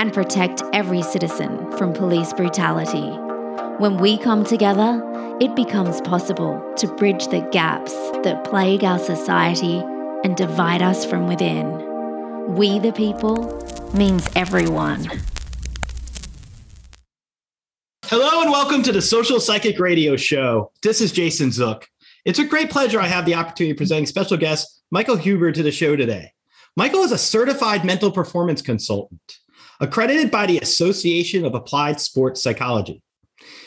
[0.00, 3.06] and protect every citizen from police brutality.
[3.76, 5.02] When we come together,
[5.42, 7.92] it becomes possible to bridge the gaps
[8.24, 9.76] that plague our society
[10.24, 11.66] and divide us from within.
[12.54, 15.06] We the people means everyone.
[18.06, 20.72] Hello and welcome to the Social Psychic Radio Show.
[20.82, 21.86] This is Jason Zook.
[22.24, 25.62] It's a great pleasure I have the opportunity of presenting special guest Michael Huber to
[25.62, 26.32] the show today.
[26.74, 29.40] Michael is a certified mental performance consultant,
[29.80, 33.02] accredited by the Association of Applied Sports Psychology.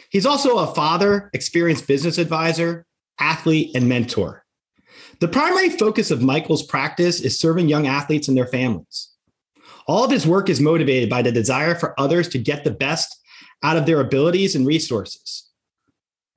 [0.09, 2.85] He's also a father, experienced business advisor,
[3.19, 4.45] athlete, and mentor.
[5.19, 9.09] The primary focus of Michael's practice is serving young athletes and their families.
[9.87, 13.19] All of his work is motivated by the desire for others to get the best
[13.63, 15.49] out of their abilities and resources.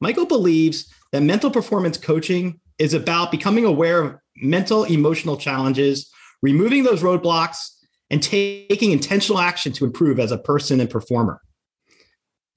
[0.00, 6.10] Michael believes that mental performance coaching is about becoming aware of mental emotional challenges,
[6.42, 7.75] removing those roadblocks,
[8.10, 11.40] and taking intentional action to improve as a person and performer.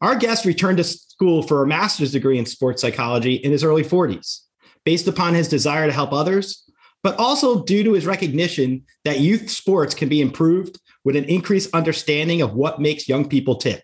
[0.02, 3.84] Our guest returned to school for a master's degree in sports psychology in his early
[3.84, 4.42] 40s,
[4.86, 6.70] based upon his desire to help others,
[7.04, 11.74] but also due to his recognition that youth sports can be improved with an increased
[11.74, 13.84] understanding of what makes young people tick.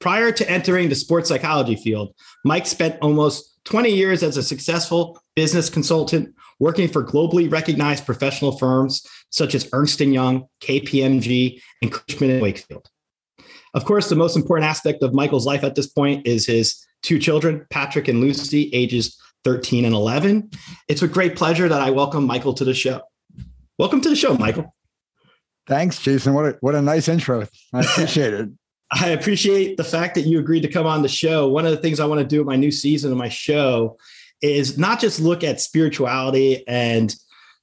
[0.00, 2.14] Prior to entering the sports psychology field,
[2.44, 8.56] Mike spent almost 20 years as a successful business consultant working for globally recognized professional
[8.56, 12.88] firms such as Ernst & Young, KPMG, and Cushman & Wakefield.
[13.74, 17.18] Of course, the most important aspect of Michael's life at this point is his two
[17.18, 20.50] children, Patrick and Lucy, ages 13 and 11.
[20.88, 23.00] It's a great pleasure that I welcome Michael to the show.
[23.78, 24.74] Welcome to the show, Michael.
[25.66, 26.34] Thanks, Jason.
[26.34, 27.46] What a, what a nice intro.
[27.72, 28.50] I appreciate it.
[28.92, 31.48] I appreciate the fact that you agreed to come on the show.
[31.48, 33.96] One of the things I want to do with my new season of my show
[34.42, 37.14] is not just look at spirituality and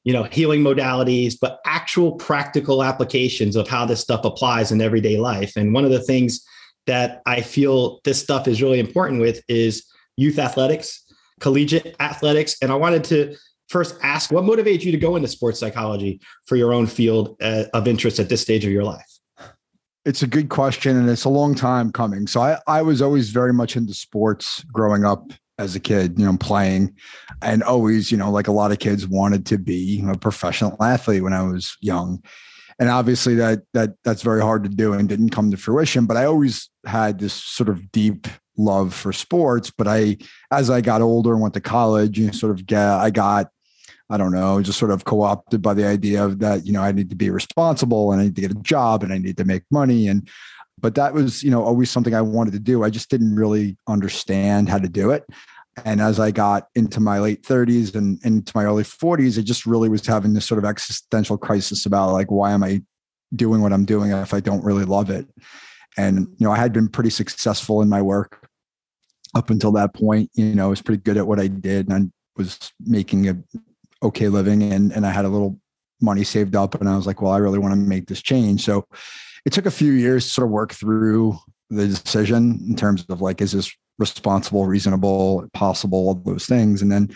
[0.03, 5.17] you know healing modalities but actual practical applications of how this stuff applies in everyday
[5.17, 5.55] life.
[5.55, 6.45] And one of the things
[6.85, 11.03] that i feel this stuff is really important with is youth athletics
[11.39, 12.57] collegiate athletics.
[12.61, 13.35] And i wanted to
[13.69, 17.65] first ask what motivates you to go into sports psychology for your own field uh,
[17.73, 19.05] of interest at this stage of your life?
[20.05, 22.27] It's a good question and it's a long time coming.
[22.27, 26.25] So i, I was always very much into sports growing up as a kid, you
[26.25, 26.95] know, playing.
[27.41, 31.23] And always, you know, like a lot of kids wanted to be a professional athlete
[31.23, 32.23] when I was young.
[32.79, 36.15] And obviously that that that's very hard to do and didn't come to fruition, but
[36.15, 40.17] I always had this sort of deep love for sports, but I
[40.51, 43.47] as I got older and went to college, you know, sort of get I got
[44.09, 46.93] I don't know, just sort of co-opted by the idea of that, you know, I
[46.93, 49.43] need to be responsible and I need to get a job and I need to
[49.43, 50.07] make money.
[50.07, 50.29] And
[50.79, 52.83] but that was you know always something i wanted to do.
[52.83, 55.25] I just didn't really understand how to do it.
[55.85, 59.65] And as i got into my late 30s and into my early 40s i just
[59.65, 62.81] really was having this sort of existential crisis about like why am i
[63.35, 65.27] doing what i'm doing if i don't really love it?
[65.97, 68.47] And you know i had been pretty successful in my work
[69.35, 70.29] up until that point.
[70.33, 73.37] You know i was pretty good at what i did and i was making a
[74.03, 75.59] okay living and and i had a little
[75.99, 78.63] money saved up and i was like well i really want to make this change.
[78.63, 78.85] So
[79.47, 81.37] it took a few years to sort of work through
[81.69, 86.81] the decision in terms of like, is this responsible, reasonable, possible, all those things.
[86.81, 87.15] And then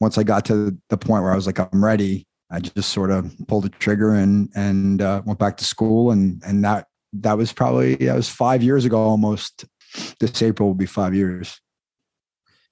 [0.00, 3.12] once I got to the point where I was like, I'm ready, I just sort
[3.12, 6.10] of pulled the trigger and and uh, went back to school.
[6.10, 9.64] And and that that was probably that was five years ago almost.
[10.18, 11.60] This April will be five years.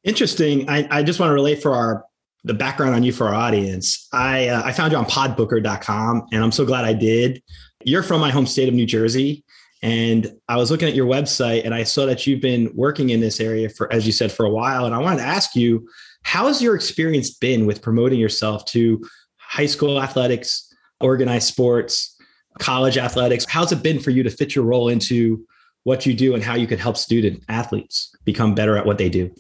[0.02, 0.68] Interesting.
[0.68, 2.04] I, I just want to relate for our
[2.42, 4.08] the background on you for our audience.
[4.12, 7.40] I uh, I found you on podbooker.com and I'm so glad I did.
[7.86, 9.44] You're from my home state of New Jersey
[9.80, 13.20] and I was looking at your website and I saw that you've been working in
[13.20, 15.88] this area for as you said for a while and I wanted to ask you
[16.22, 22.16] how has your experience been with promoting yourself to high school athletics, organized sports,
[22.58, 23.46] college athletics?
[23.48, 25.46] How's it been for you to fit your role into
[25.84, 29.08] what you do and how you can help student athletes become better at what they
[29.08, 29.32] do?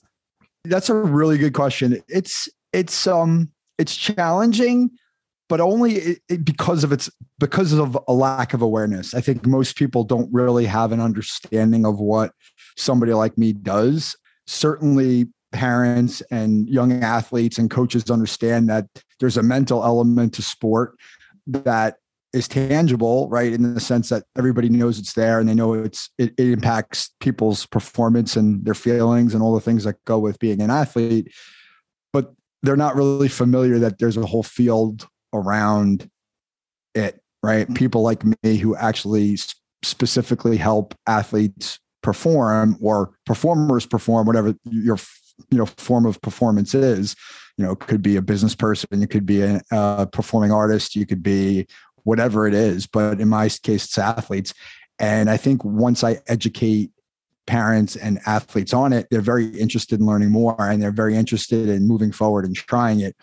[0.64, 2.00] That's a really good question.
[2.08, 4.90] It's it's um it's challenging
[5.48, 9.14] but only it, it, because of its because of a lack of awareness.
[9.14, 12.32] I think most people don't really have an understanding of what
[12.76, 14.16] somebody like me does.
[14.46, 18.86] Certainly parents and young athletes and coaches understand that
[19.20, 20.96] there's a mental element to sport
[21.46, 21.96] that
[22.32, 23.52] is tangible right?
[23.52, 27.10] In the sense that everybody knows it's there and they know it's it, it impacts
[27.20, 31.32] people's performance and their feelings and all the things that go with being an athlete.
[32.12, 36.10] But they're not really familiar that there's a whole field around
[36.94, 37.66] it, right?
[37.66, 37.74] Mm-hmm.
[37.74, 39.38] People like me who actually
[39.82, 44.98] specifically help athletes perform or performers perform, whatever your
[45.50, 47.16] you know form of performance is.
[47.56, 50.94] You know, it could be a business person, you could be a, a performing artist,
[50.94, 51.66] you could be
[52.04, 52.86] whatever it is.
[52.86, 54.52] But in my case, it's athletes.
[54.98, 56.90] And I think once I educate
[57.46, 61.68] parents and athletes on it, they're very interested in learning more and they're very interested
[61.68, 63.16] in moving forward and trying it.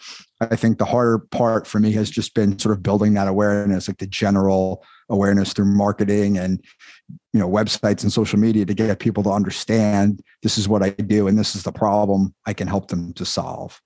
[0.51, 3.87] I think the harder part for me has just been sort of building that awareness,
[3.87, 6.63] like the general awareness through marketing and
[7.33, 10.89] you know websites and social media to get people to understand this is what I
[10.91, 13.81] do and this is the problem I can help them to solve.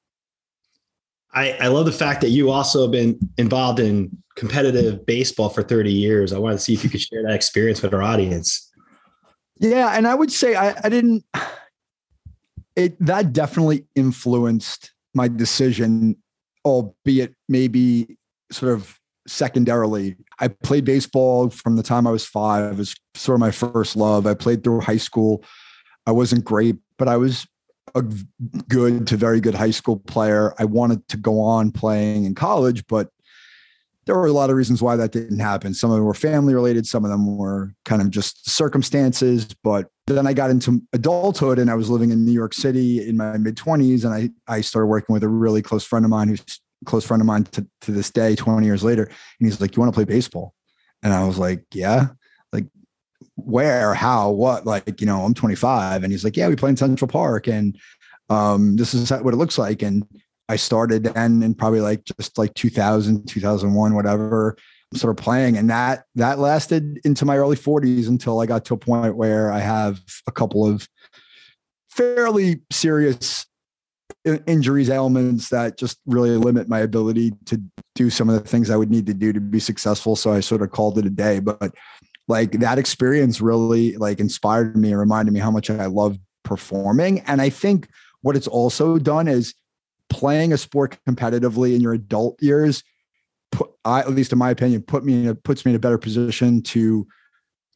[1.33, 5.61] I, I love the fact that you also have been involved in competitive baseball for
[5.61, 6.33] 30 years.
[6.33, 8.71] I wanted to see if you could share that experience with our audience.
[9.59, 11.25] Yeah, and I would say I, I didn't.
[12.75, 16.15] It that definitely influenced my decision,
[16.67, 18.17] albeit maybe
[18.51, 20.15] sort of secondarily.
[20.39, 22.73] I played baseball from the time I was five.
[22.73, 24.25] It was sort of my first love.
[24.25, 25.43] I played through high school.
[26.05, 27.45] I wasn't great, but I was
[27.95, 28.03] a
[28.67, 30.53] good to very good high school player.
[30.59, 33.09] I wanted to go on playing in college, but
[34.07, 35.73] there were a lot of reasons why that didn't happen.
[35.73, 39.47] Some of them were family related, some of them were kind of just circumstances.
[39.63, 43.17] But then I got into adulthood and I was living in New York City in
[43.17, 44.05] my mid 20s.
[44.05, 46.43] And I, I started working with a really close friend of mine who's
[46.85, 49.03] close friend of mine to, to this day, 20 years later.
[49.03, 50.53] And he's like, You want to play baseball?
[51.03, 52.07] And I was like, Yeah.
[52.53, 52.65] Like,
[53.35, 54.65] where, how, what?
[54.65, 56.03] Like, you know, I'm 25.
[56.03, 57.47] And he's like, Yeah, we play in Central Park.
[57.47, 57.77] And
[58.29, 59.81] um, this is what it looks like.
[59.81, 60.07] And
[60.49, 64.57] I started then in probably like just like 2000, 2001, whatever,
[64.93, 65.57] sort of playing.
[65.57, 69.51] And that, that lasted into my early 40s until I got to a point where
[69.51, 70.87] I have a couple of
[71.89, 73.45] fairly serious
[74.45, 77.61] injuries, ailments that just really limit my ability to
[77.95, 80.15] do some of the things I would need to do to be successful.
[80.15, 81.39] So I sort of called it a day.
[81.39, 81.73] But
[82.27, 87.21] like that experience really like inspired me and reminded me how much I love performing.
[87.21, 87.89] And I think
[88.21, 89.53] what it's also done is
[90.09, 92.83] playing a sport competitively in your adult years
[93.51, 95.79] put I, at least in my opinion put me in a, puts me in a
[95.79, 97.07] better position to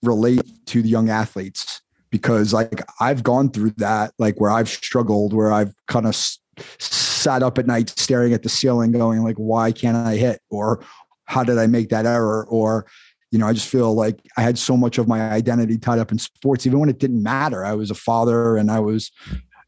[0.03, 1.81] relate to the young athletes.
[2.09, 6.39] Because like I've gone through that like where I've struggled where I've kind of s-
[6.79, 10.41] sat up at night staring at the ceiling going like why can't I hit?
[10.49, 10.83] or
[11.25, 12.45] how did I make that error?
[12.49, 12.85] or
[13.31, 16.11] you know I just feel like I had so much of my identity tied up
[16.11, 17.63] in sports even when it didn't matter.
[17.63, 19.09] I was a father and I was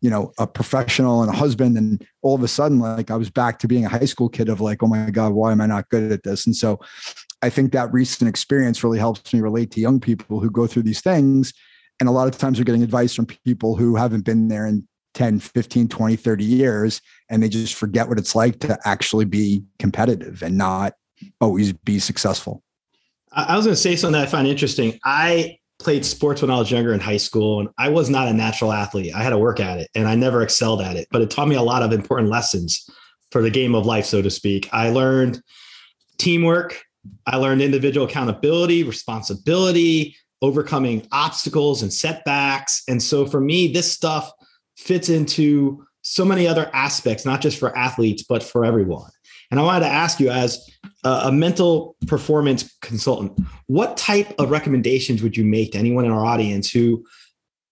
[0.03, 1.77] you know, a professional and a husband.
[1.77, 4.49] And all of a sudden, like I was back to being a high school kid
[4.49, 6.45] of like, oh my God, why am I not good at this?
[6.45, 6.77] And so
[7.41, 10.83] I think that recent experience really helps me relate to young people who go through
[10.83, 11.53] these things.
[12.01, 14.85] And a lot of times they're getting advice from people who haven't been there in
[15.13, 17.01] 10, 15, 20, 30 years.
[17.29, 20.95] And they just forget what it's like to actually be competitive and not
[21.39, 22.61] always be successful.
[23.31, 24.99] I was going to say something that I find interesting.
[25.05, 28.33] I played sports when I was younger in high school, and I was not a
[28.33, 29.13] natural athlete.
[29.13, 31.07] I had to work at it, and I never excelled at it.
[31.11, 32.89] But it taught me a lot of important lessons
[33.31, 34.69] for the game of life, so to speak.
[34.71, 35.41] I learned
[36.17, 36.81] teamwork.
[37.25, 42.83] I learned individual accountability, responsibility, overcoming obstacles and setbacks.
[42.87, 44.31] And so for me, this stuff
[44.77, 49.09] fits into so many other aspects, not just for athletes, but for everyone.
[49.51, 50.69] And I wanted to ask you, as
[51.03, 56.25] a mental performance consultant, what type of recommendations would you make to anyone in our
[56.25, 57.05] audience who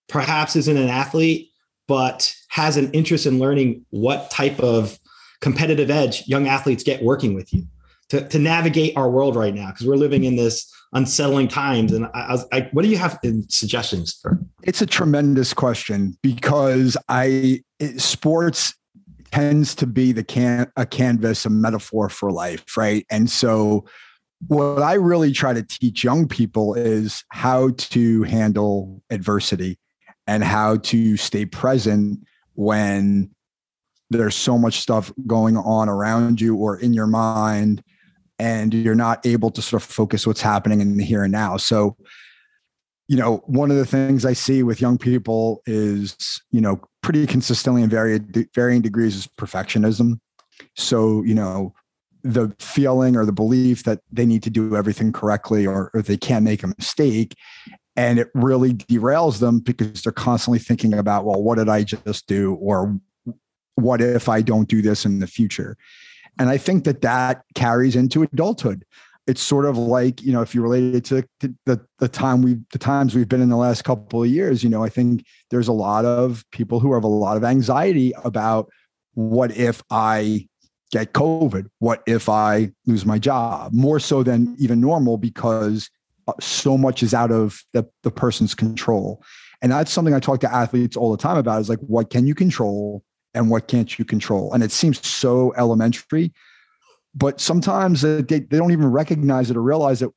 [0.09, 1.49] perhaps isn't an athlete,
[1.87, 4.99] but has an interest in learning what type of
[5.39, 7.65] competitive edge young athletes get working with you?
[8.11, 11.93] to, to navigate our world right now because we're living in this unsettling times.
[11.93, 14.37] And I, I, what do you have in suggestions for?
[14.63, 17.63] It's a tremendous question because I
[17.95, 18.73] sports
[19.31, 23.05] tends to be the can a canvas, a metaphor for life, right?
[23.09, 23.85] And so
[24.47, 29.77] what I really try to teach young people is how to handle adversity
[30.27, 32.19] and how to stay present
[32.55, 33.29] when
[34.09, 37.83] there's so much stuff going on around you or in your mind
[38.39, 41.57] and you're not able to sort of focus what's happening in the here and now.
[41.57, 41.95] So,
[43.07, 47.25] you know, one of the things I see with young people is, you know, pretty
[47.25, 50.19] consistently in varying varying degrees is perfectionism.
[50.75, 51.73] So, you know,
[52.23, 56.17] the feeling or the belief that they need to do everything correctly or, or they
[56.17, 57.35] can't make a mistake.
[57.95, 62.27] And it really derails them because they're constantly thinking about, well, what did I just
[62.27, 62.55] do?
[62.55, 62.97] Or
[63.75, 65.77] what if I don't do this in the future?
[66.39, 68.85] And I think that that carries into adulthood.
[69.27, 71.27] It's sort of like, you know, if you relate it to,
[71.65, 74.69] the, the time we the times we've been in the last couple of years, you
[74.69, 78.69] know, I think there's a lot of people who have a lot of anxiety about
[79.13, 80.47] what if I
[80.91, 81.67] get COVID?
[81.79, 83.73] What if I lose my job?
[83.73, 85.89] More so than even normal because
[86.27, 89.23] uh, so much is out of the, the person's control.
[89.61, 92.25] And that's something I talk to athletes all the time about is like, what can
[92.25, 93.03] you control?
[93.33, 94.53] and what can't you control?
[94.53, 96.33] And it seems so elementary,
[97.15, 100.11] but sometimes they, they don't even recognize it or realize it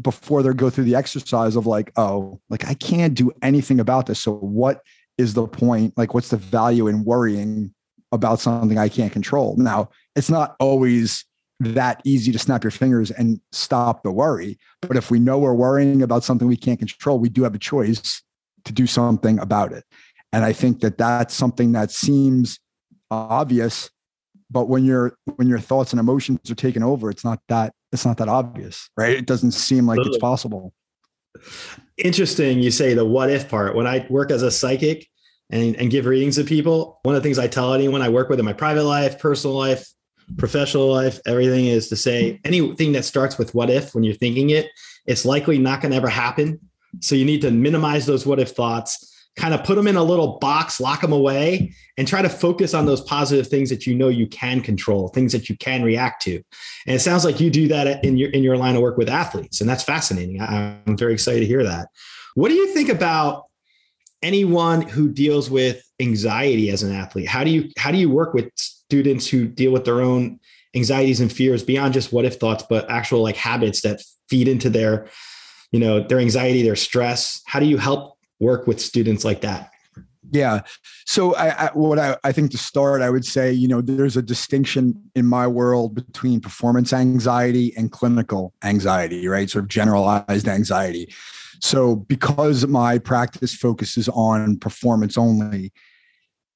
[0.00, 4.06] before they go through the exercise of like, oh, like I can't do anything about
[4.06, 4.20] this.
[4.20, 4.82] So what
[5.18, 5.92] is the point?
[5.96, 7.74] Like, what's the value in worrying
[8.12, 9.56] about something I can't control?
[9.58, 11.24] Now, it's not always
[11.60, 14.58] that easy to snap your fingers and stop the worry.
[14.80, 17.58] But if we know we're worrying about something we can't control, we do have a
[17.58, 18.22] choice
[18.64, 19.84] to do something about it.
[20.32, 22.58] And I think that that's something that seems
[23.10, 23.90] obvious,
[24.50, 28.04] but when your when your thoughts and emotions are taken over, it's not that it's
[28.04, 29.16] not that obvious, right?
[29.16, 30.72] It doesn't seem like it's possible.
[31.96, 33.76] Interesting, you say the what if part.
[33.76, 35.08] When I work as a psychic
[35.50, 38.28] and, and give readings to people, one of the things I tell anyone I work
[38.28, 39.86] with in my private life, personal life,
[40.36, 44.50] professional life, everything is to say anything that starts with what if when you're thinking
[44.50, 44.68] it,
[45.06, 46.58] it's likely not going to ever happen.
[47.00, 50.02] So you need to minimize those what if thoughts kind of put them in a
[50.02, 53.94] little box, lock them away, and try to focus on those positive things that you
[53.94, 56.36] know you can control, things that you can react to.
[56.86, 59.08] And it sounds like you do that in your in your line of work with
[59.08, 60.40] athletes, and that's fascinating.
[60.40, 61.88] I'm very excited to hear that.
[62.34, 63.46] What do you think about
[64.22, 67.28] anyone who deals with anxiety as an athlete?
[67.28, 70.40] How do you how do you work with students who deal with their own
[70.74, 74.70] anxieties and fears beyond just what if thoughts, but actual like habits that feed into
[74.70, 75.08] their
[75.72, 77.40] you know their anxiety, their stress?
[77.46, 79.70] How do you help work with students like that?
[80.32, 80.60] Yeah.
[81.06, 84.16] So I, I, what I, I think to start, I would say, you know, there's
[84.16, 89.50] a distinction in my world between performance anxiety and clinical anxiety, right?
[89.50, 91.12] Sort of generalized anxiety.
[91.60, 95.72] So because my practice focuses on performance only,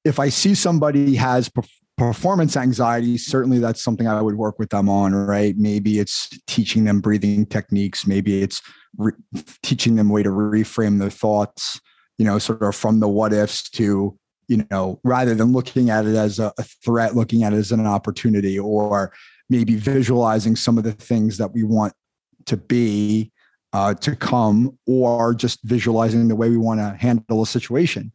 [0.03, 1.49] if I see somebody has
[1.97, 5.55] performance anxiety, certainly that's something I would work with them on, right?
[5.57, 8.05] Maybe it's teaching them breathing techniques.
[8.05, 8.61] Maybe it's
[8.97, 9.13] re-
[9.63, 11.79] teaching them a way to reframe their thoughts,
[12.17, 16.05] you know, sort of from the what ifs to, you know, rather than looking at
[16.05, 19.13] it as a, a threat, looking at it as an opportunity, or
[19.49, 21.93] maybe visualizing some of the things that we want
[22.45, 23.31] to be
[23.73, 28.11] uh, to come, or just visualizing the way we want to handle a situation.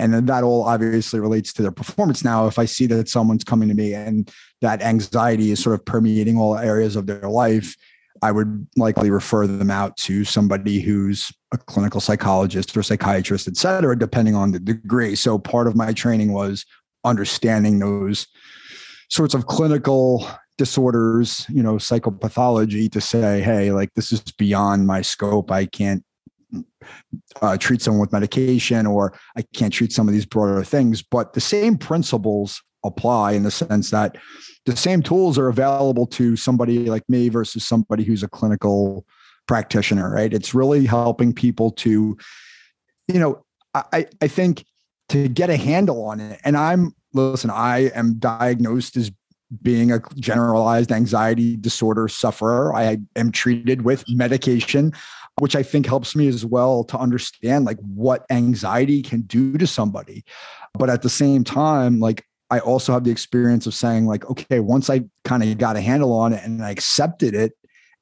[0.00, 2.24] And that all obviously relates to their performance.
[2.24, 4.28] Now, if I see that someone's coming to me and
[4.62, 7.76] that anxiety is sort of permeating all areas of their life,
[8.22, 13.56] I would likely refer them out to somebody who's a clinical psychologist or psychiatrist, et
[13.56, 15.14] cetera, depending on the degree.
[15.14, 16.64] So part of my training was
[17.04, 18.26] understanding those
[19.10, 20.26] sorts of clinical
[20.58, 25.50] disorders, you know, psychopathology to say, hey, like this is beyond my scope.
[25.50, 26.04] I can't
[27.42, 31.02] uh, treat someone with medication or I can't treat some of these broader things.
[31.02, 34.16] But the same principles apply in the sense that
[34.66, 39.04] the same tools are available to somebody like me versus somebody who's a clinical
[39.46, 40.32] practitioner, right?
[40.32, 42.16] It's really helping people to,
[43.08, 44.64] you know, I, I think
[45.10, 46.40] to get a handle on it.
[46.44, 49.10] And I'm, listen, I am diagnosed as
[49.62, 52.74] being a generalized anxiety disorder sufferer.
[52.74, 54.92] I am treated with medication,
[55.40, 59.66] which I think helps me as well to understand like what anxiety can do to
[59.66, 60.24] somebody.
[60.74, 64.60] But at the same time, like I also have the experience of saying like, okay,
[64.60, 67.52] once I kind of got a handle on it and I accepted it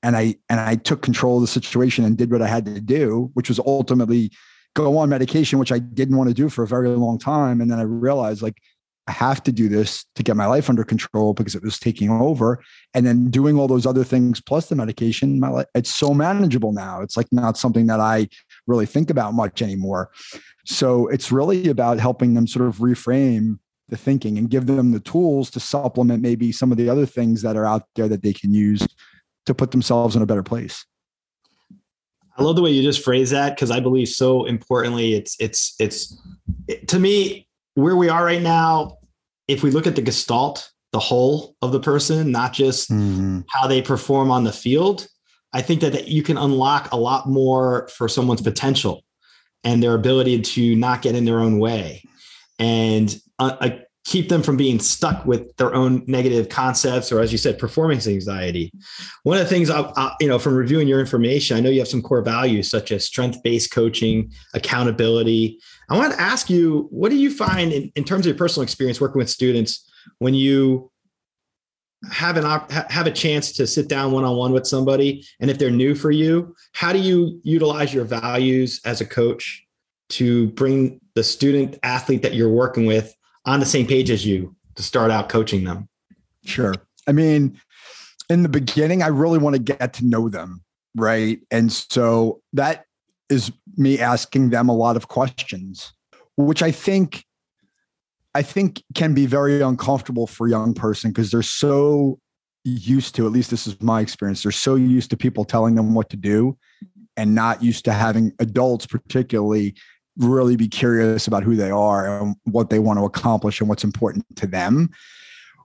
[0.03, 2.81] and I and I took control of the situation and did what I had to
[2.81, 4.31] do, which was ultimately
[4.75, 7.61] go on medication, which I didn't want to do for a very long time.
[7.61, 8.59] And then I realized like
[9.09, 12.11] I have to do this to get my life under control because it was taking
[12.11, 12.63] over.
[12.93, 16.73] And then doing all those other things plus the medication, my life, it's so manageable
[16.73, 17.01] now.
[17.01, 18.29] It's like not something that I
[18.67, 20.11] really think about much anymore.
[20.67, 25.01] So it's really about helping them sort of reframe the thinking and give them the
[25.01, 28.35] tools to supplement maybe some of the other things that are out there that they
[28.35, 28.87] can use
[29.47, 30.85] to put themselves in a better place.
[32.37, 35.75] I love the way you just phrase that because I believe so importantly it's it's
[35.81, 36.17] it's
[36.69, 37.48] it, to me
[37.79, 38.97] where we are right now
[39.47, 43.41] if we look at the gestalt the whole of the person not just mm-hmm.
[43.51, 45.07] how they perform on the field
[45.53, 49.03] I think that, that you can unlock a lot more for someone's potential
[49.65, 52.03] and their ability to not get in their own way
[52.59, 53.71] and uh,
[54.05, 58.07] keep them from being stuck with their own negative concepts or as you said performance
[58.07, 58.71] anxiety
[59.23, 61.81] one of the things I, I, you know from reviewing your information i know you
[61.81, 67.11] have some core values such as strength-based coaching accountability i want to ask you what
[67.11, 70.91] do you find in, in terms of your personal experience working with students when you
[72.13, 75.71] have an op- have a chance to sit down one-on-one with somebody and if they're
[75.71, 79.65] new for you how do you utilize your values as a coach
[80.09, 83.15] to bring the student athlete that you're working with
[83.45, 85.89] on the same page as you to start out coaching them?
[86.45, 86.75] Sure.
[87.07, 87.61] I mean,
[88.31, 90.63] in the beginning, I really want to get to know them.
[90.95, 91.41] Right.
[91.51, 92.85] And so that
[93.29, 95.93] is me asking them a lot of questions,
[96.37, 97.25] which I think
[98.35, 102.21] I think can be very uncomfortable for a young person because they're so
[102.65, 105.95] used to, at least this is my experience, they're so used to people telling them
[105.95, 106.57] what to do
[107.17, 109.75] and not used to having adults, particularly
[110.19, 113.85] really be curious about who they are and what they want to accomplish and what's
[113.85, 114.91] important to them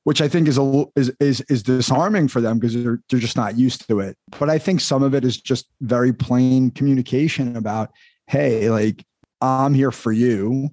[0.04, 3.38] which I think is a is is is disarming for them because they're they're just
[3.38, 4.18] not used to it.
[4.40, 7.92] But I think some of it is just very plain communication about,
[8.28, 9.06] hey, like
[9.42, 10.70] I'm here for you.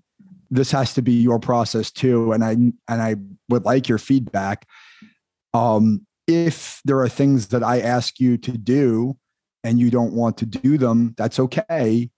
[0.50, 3.16] This has to be your process too, and I and I
[3.48, 4.66] would like your feedback.
[5.54, 9.16] Um, if there are things that I ask you to do
[9.64, 12.10] and you don't want to do them, that's okay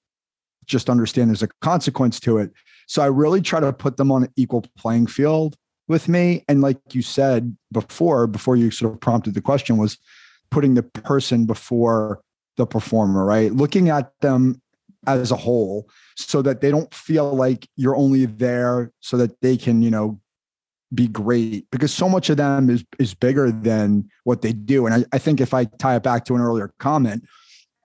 [0.67, 2.53] just understand there's a consequence to it.
[2.87, 5.57] So I really try to put them on an equal playing field
[5.93, 6.45] with me.
[6.49, 9.99] And like you said before, before you sort of prompted the question, was
[10.51, 12.21] putting the person before
[12.57, 13.53] the performer, right?
[13.53, 14.61] Looking at them
[15.07, 19.57] as a whole so that they don't feel like you're only there so that they
[19.57, 20.21] can, you know,
[20.95, 24.87] be great because so much of them is is bigger than what they do.
[24.87, 27.25] And I, I think if I tie it back to an earlier comment,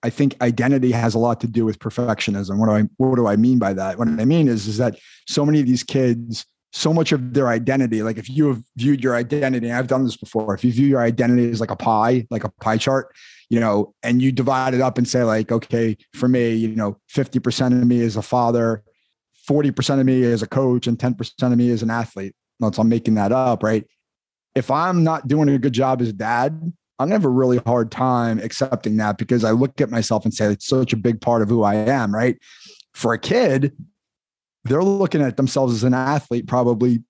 [0.02, 2.58] I think identity has a lot to do with perfectionism.
[2.58, 3.98] What do I what do I mean by that?
[3.98, 7.48] What I mean is is that so many of these kids, so much of their
[7.48, 10.54] identity, like if you have viewed your identity, I've done this before.
[10.54, 13.14] If you view your identity as like a pie, like a pie chart,
[13.48, 16.98] you know, and you divide it up and say like, okay, for me, you know,
[17.14, 18.82] 50% of me is a father,
[19.48, 22.34] 40% of me is a coach, and 10% of me is an athlete.
[22.60, 23.86] So I'm making that up, right?
[24.54, 26.52] If I'm not doing a good job as dad,
[26.98, 30.34] I'm gonna have a really hard time accepting that because I look at myself and
[30.34, 32.36] say it's such a big part of who I am, right?
[32.92, 33.72] For a kid,
[34.68, 37.02] they're looking at themselves as an athlete probably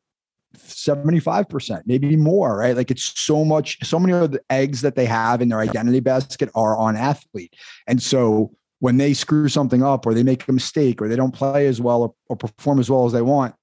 [0.57, 2.77] 75%, maybe more, right?
[2.77, 6.01] Like it's so much, so many of the eggs that they have in their identity
[6.01, 7.55] basket are on athlete.
[7.87, 11.35] And so when they screw something up or they make a mistake or they don't
[11.35, 13.55] play as well or, or perform as well as they want,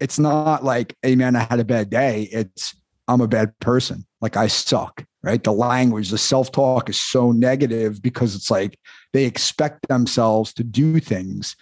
[0.00, 2.28] it's not like, hey man, I had a bad day.
[2.32, 2.74] It's
[3.08, 4.04] I'm a bad person.
[4.20, 5.42] Like I suck right?
[5.42, 8.78] The language, the self talk is so negative because it's like
[9.12, 11.56] they expect themselves to do things.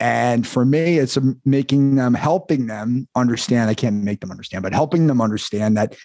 [0.00, 3.68] And for me, it's um, making them, helping them understand.
[3.68, 5.96] I can't make them understand, but helping them understand that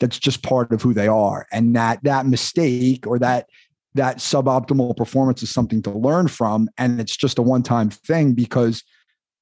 [0.00, 3.46] that's just part of who they are, and that that mistake or that
[3.94, 8.32] that suboptimal performance is something to learn from, and it's just a one time thing
[8.32, 8.82] because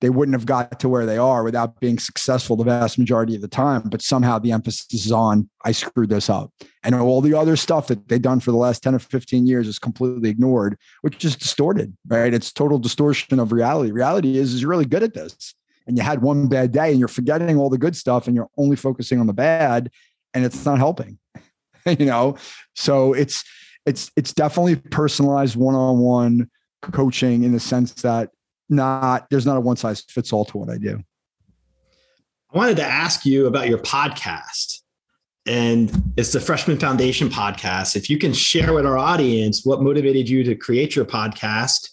[0.01, 3.43] they wouldn't have got to where they are without being successful the vast majority of
[3.43, 3.83] the time.
[3.83, 6.53] But somehow the emphasis is on, I screwed this up.
[6.83, 9.69] And all the other stuff that they've done for the last 10 or 15 years
[9.69, 12.33] is completely ignored, which is distorted, right?
[12.33, 13.93] It's total distortion of reality.
[13.93, 15.55] Reality is, is you're really good at this.
[15.87, 18.49] And you had one bad day and you're forgetting all the good stuff and you're
[18.57, 19.91] only focusing on the bad
[20.33, 21.19] and it's not helping.
[21.87, 22.37] you know?
[22.75, 23.45] So it's
[23.87, 26.51] it's it's definitely personalized one-on-one
[26.83, 28.31] coaching in the sense that
[28.71, 31.03] not there's not a one size fits all to what I do.
[32.53, 34.81] I wanted to ask you about your podcast.
[35.47, 37.97] And it's the Freshman Foundation podcast.
[37.97, 41.91] If you can share with our audience what motivated you to create your podcast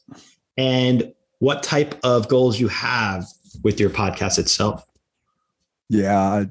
[0.57, 3.25] and what type of goals you have
[3.63, 4.86] with your podcast itself.
[5.89, 6.43] Yeah,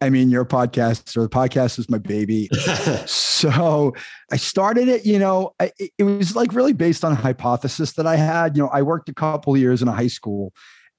[0.00, 2.48] I mean, your podcast or the podcast is my baby.
[3.06, 3.94] so
[4.30, 5.04] I started it.
[5.04, 8.56] You know, it was like really based on a hypothesis that I had.
[8.56, 10.52] You know, I worked a couple years in a high school,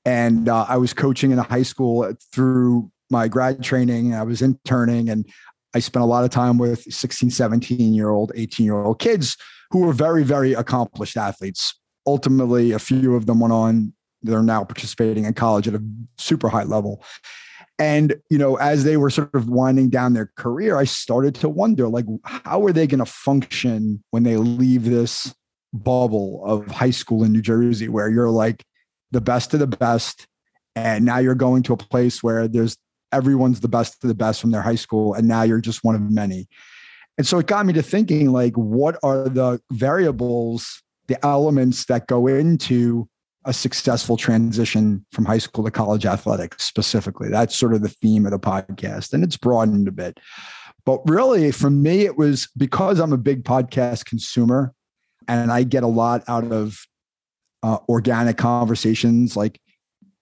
[0.04, 4.42] and uh, I was coaching in a high school through my grad training, I was
[4.42, 5.26] interning, and
[5.74, 9.38] I spent a lot of time with 16, 17 year old, 18 year old kids
[9.72, 11.74] who were very, very accomplished athletes.
[12.06, 15.84] Ultimately, a few of them went on, they're now participating in college at a
[16.18, 17.04] super high level.
[17.80, 21.50] And, you know, as they were sort of winding down their career, I started to
[21.50, 25.34] wonder, like, how are they going to function when they leave this
[25.74, 28.64] bubble of high school in New Jersey, where you're like
[29.12, 30.28] the best of the best.
[30.76, 32.78] And now you're going to a place where there's
[33.12, 35.14] everyone's the best of the best from their high school.
[35.14, 36.48] And now you're just one of many.
[37.18, 42.08] And so it got me to thinking, like, what are the variables, the elements that
[42.08, 43.08] go into
[43.48, 47.30] a successful transition from high school to college athletics specifically.
[47.30, 50.20] That's sort of the theme of the podcast, and it's broadened a bit.
[50.86, 54.74] But really, for me, it was because I'm a big podcast consumer
[55.28, 56.78] and I get a lot out of
[57.64, 59.60] uh, organic conversations, like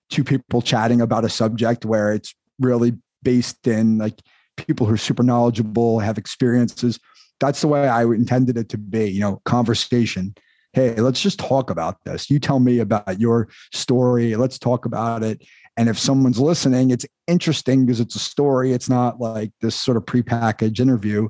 [0.10, 4.22] two people chatting about a subject where it's really based in like
[4.56, 7.00] people who are super knowledgeable, have experiences.
[7.40, 10.36] That's the way I intended it to be, you know, conversation
[10.76, 12.30] hey, let's just talk about this.
[12.30, 14.36] You tell me about your story.
[14.36, 15.42] Let's talk about it.
[15.78, 18.74] And if someone's listening, it's interesting because it's a story.
[18.74, 21.30] It's not like this sort of prepackaged interview.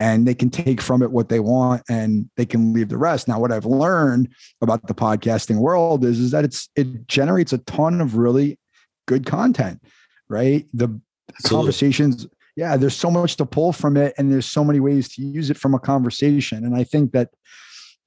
[0.00, 3.28] And they can take from it what they want and they can leave the rest.
[3.28, 4.28] Now, what I've learned
[4.60, 8.58] about the podcasting world is, is that it's it generates a ton of really
[9.06, 9.84] good content,
[10.28, 10.66] right?
[10.74, 11.56] The Absolutely.
[11.56, 12.26] conversations,
[12.56, 15.50] yeah, there's so much to pull from it, and there's so many ways to use
[15.50, 16.64] it from a conversation.
[16.64, 17.28] And I think that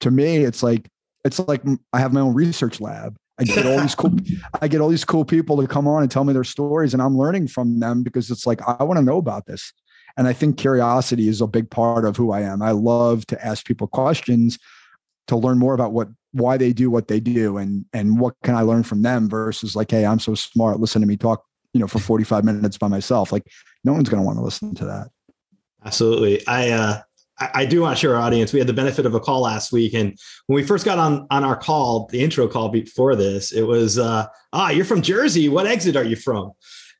[0.00, 0.88] to me, it's like
[1.24, 3.16] it's like I have my own research lab.
[3.38, 4.12] I get all these cool
[4.60, 7.02] I get all these cool people to come on and tell me their stories and
[7.02, 9.72] I'm learning from them because it's like I want to know about this.
[10.16, 12.62] And I think curiosity is a big part of who I am.
[12.62, 14.58] I love to ask people questions
[15.26, 18.54] to learn more about what why they do what they do and and what can
[18.54, 21.80] I learn from them versus like hey, I'm so smart, listen to me talk, you
[21.80, 23.32] know, for 45 minutes by myself.
[23.32, 23.44] Like
[23.82, 25.08] no one's going to want to listen to that.
[25.84, 26.46] Absolutely.
[26.46, 27.00] I uh
[27.38, 28.52] I, do want to share our audience.
[28.52, 30.16] We had the benefit of a call last week, and
[30.46, 33.98] when we first got on on our call, the intro call before this, it was,
[33.98, 35.48] uh, "Ah, you're from Jersey.
[35.48, 36.52] What exit are you from?"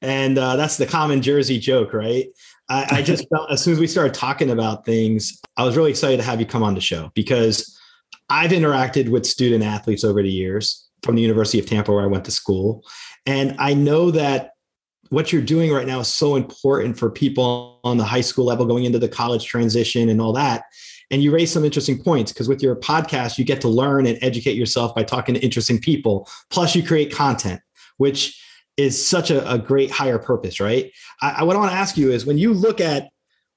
[0.03, 2.27] And uh, that's the common Jersey joke, right?
[2.68, 5.90] I, I just felt as soon as we started talking about things, I was really
[5.90, 7.79] excited to have you come on the show because
[8.29, 12.07] I've interacted with student athletes over the years from the University of Tampa, where I
[12.07, 12.83] went to school,
[13.27, 14.53] and I know that
[15.10, 18.66] what you're doing right now is so important for people on the high school level
[18.66, 20.64] going into the college transition and all that.
[21.10, 24.18] And you raise some interesting points because with your podcast, you get to learn and
[24.22, 26.28] educate yourself by talking to interesting people.
[26.50, 27.60] Plus, you create content,
[27.98, 28.40] which
[28.76, 30.90] is such a, a great higher purpose, right?
[31.22, 33.10] I, I, what I want to ask you is when you look at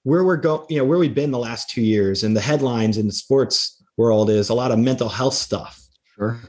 [0.04, 2.98] where we're going, you know, where we've been the last two years and the headlines
[2.98, 5.82] in the sports world is a lot of mental health stuff.
[6.16, 6.40] Sure.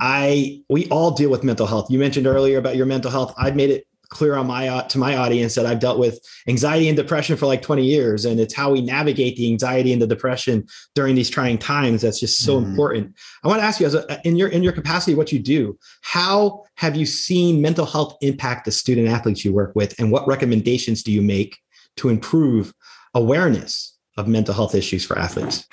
[0.00, 1.90] I we all deal with mental health.
[1.90, 3.34] You mentioned earlier about your mental health.
[3.38, 6.88] I've made it clear on my uh, to my audience that I've dealt with anxiety
[6.88, 10.06] and depression for like 20 years and it's how we navigate the anxiety and the
[10.06, 12.64] depression during these trying times that's just so mm.
[12.64, 13.14] important.
[13.44, 15.78] I want to ask you as a, in your in your capacity what you do,
[16.02, 20.26] how have you seen mental health impact the student athletes you work with and what
[20.26, 21.58] recommendations do you make
[21.96, 22.72] to improve
[23.14, 25.66] awareness of mental health issues for athletes?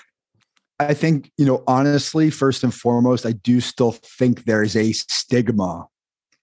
[0.80, 4.92] I think, you know, honestly, first and foremost, I do still think there is a
[4.92, 5.88] stigma,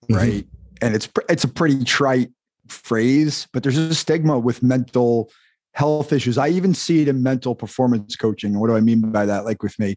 [0.08, 0.14] mm-hmm.
[0.14, 0.46] right?
[0.82, 2.30] And it's it's a pretty trite
[2.68, 5.30] phrase, but there's a stigma with mental
[5.74, 6.36] health issues.
[6.36, 8.58] I even see it in mental performance coaching.
[8.58, 9.44] What do I mean by that?
[9.44, 9.96] Like with me,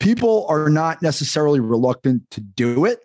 [0.00, 3.00] people are not necessarily reluctant to do it.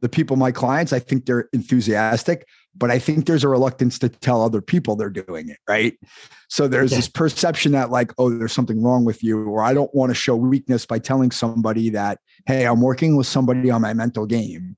[0.00, 4.08] The people, my clients, I think they're enthusiastic, but I think there's a reluctance to
[4.08, 5.58] tell other people they're doing it.
[5.68, 5.96] Right.
[6.48, 9.94] So there's this perception that, like, oh, there's something wrong with you, or I don't
[9.94, 13.94] want to show weakness by telling somebody that, hey, I'm working with somebody on my
[13.94, 14.76] mental game.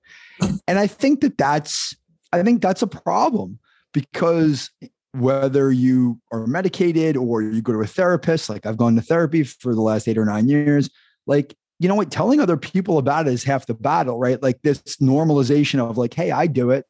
[0.66, 1.94] And I think that that's,
[2.32, 3.58] I think that's a problem
[3.92, 4.70] because
[5.12, 9.44] whether you are medicated or you go to a therapist, like I've gone to therapy
[9.44, 10.90] for the last eight or nine years,
[11.26, 14.42] like, you know what, telling other people about it is half the battle, right?
[14.42, 16.84] Like this normalization of like, hey, I do it,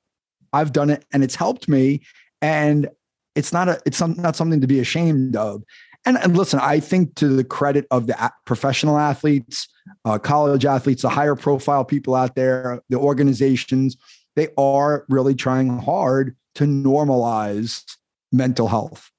[0.53, 2.03] I've done it, and it's helped me.
[2.41, 2.89] And
[3.35, 5.63] it's not a, it's not something to be ashamed of.
[6.07, 9.69] And, and listen, I think to the credit of the professional athletes,
[10.05, 13.97] uh, college athletes, the higher profile people out there, the organizations,
[14.37, 17.85] they are really trying hard to normalize
[18.33, 19.11] mental health,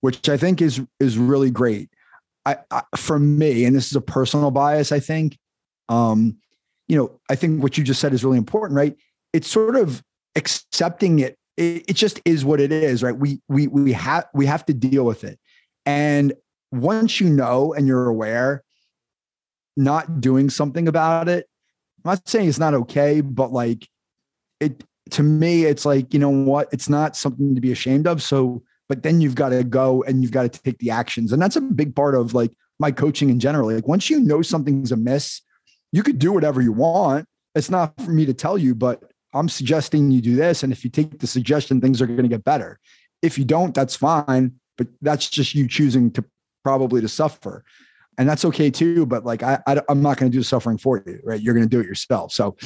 [0.00, 1.90] which I think is is really great.
[2.46, 5.38] I, I for me, and this is a personal bias, I think.
[5.88, 6.38] Um,
[6.88, 8.96] you know, I think what you just said is really important, right?
[9.32, 10.02] It's sort of
[10.34, 11.36] accepting it.
[11.56, 13.16] It, it just is what it is, right?
[13.16, 15.38] We we we have we have to deal with it.
[15.86, 16.32] And
[16.72, 18.63] once you know and you're aware,
[19.76, 21.46] not doing something about it,
[22.04, 23.88] I'm not saying it's not okay, but like
[24.60, 26.68] it to me, it's like, you know what?
[26.72, 28.22] It's not something to be ashamed of.
[28.22, 31.32] So, but then you've got to go and you've got to take the actions.
[31.32, 33.72] And that's a big part of like my coaching in general.
[33.72, 35.42] Like once you know something's amiss,
[35.92, 37.26] you could do whatever you want.
[37.54, 40.62] It's not for me to tell you, but I'm suggesting you do this.
[40.62, 42.78] And if you take the suggestion, things are going to get better.
[43.22, 44.52] If you don't, that's fine.
[44.76, 46.24] But that's just you choosing to
[46.64, 47.64] probably to suffer.
[48.18, 49.06] And that's okay too.
[49.06, 51.40] But like, I, I am not going to do the suffering for you, right?
[51.40, 52.32] You're going to do it yourself.
[52.32, 52.56] So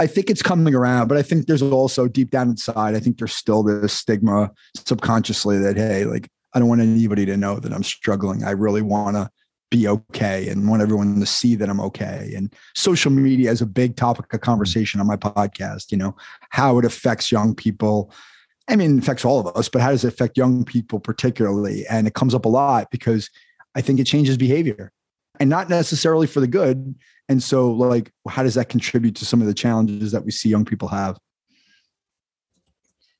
[0.00, 3.18] I think it's coming around, but I think there's also deep down inside, I think
[3.18, 7.72] there's still this stigma subconsciously that, hey, like, I don't want anybody to know that
[7.72, 8.42] I'm struggling.
[8.42, 9.28] I really want to
[9.70, 12.32] be okay and want everyone to see that I'm okay.
[12.34, 16.16] And social media is a big topic of conversation on my podcast, you know,
[16.50, 18.10] how it affects young people.
[18.68, 21.86] I mean, it affects all of us, but how does it affect young people particularly?
[21.88, 23.28] And it comes up a lot because
[23.76, 24.90] I think it changes behavior
[25.38, 26.94] and not necessarily for the good.
[27.28, 30.48] And so, like, how does that contribute to some of the challenges that we see
[30.48, 31.18] young people have?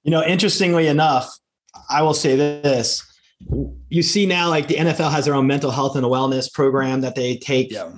[0.02, 1.30] You know, interestingly enough,
[1.90, 3.04] I will say this
[3.88, 7.14] you see now like the NFL has their own mental health and wellness program that
[7.14, 7.70] they take.
[7.70, 7.92] Yeah.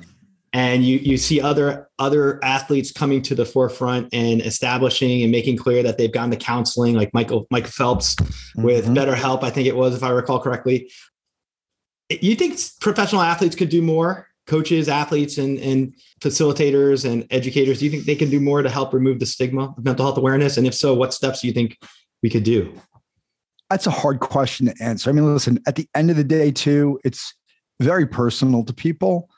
[0.55, 5.59] And you you see other other athletes coming to the forefront and establishing and making
[5.59, 8.63] clear that they've gone to counseling, like Michael Michael Phelps mm-hmm.
[8.63, 10.91] with BetterHelp, I think it was, if I recall correctly.
[12.09, 14.29] You think professional athletes could do more?
[14.47, 18.71] Coaches, athletes, and, and facilitators and educators, do you think they can do more to
[18.71, 20.57] help remove the stigma of mental health awareness?
[20.57, 21.77] And if so, what steps do you think
[22.23, 22.73] we could do?
[23.71, 25.11] that's a hard question to answer.
[25.11, 27.35] I mean, listen, at the end of the day, too, it's
[27.81, 29.29] very personal to people.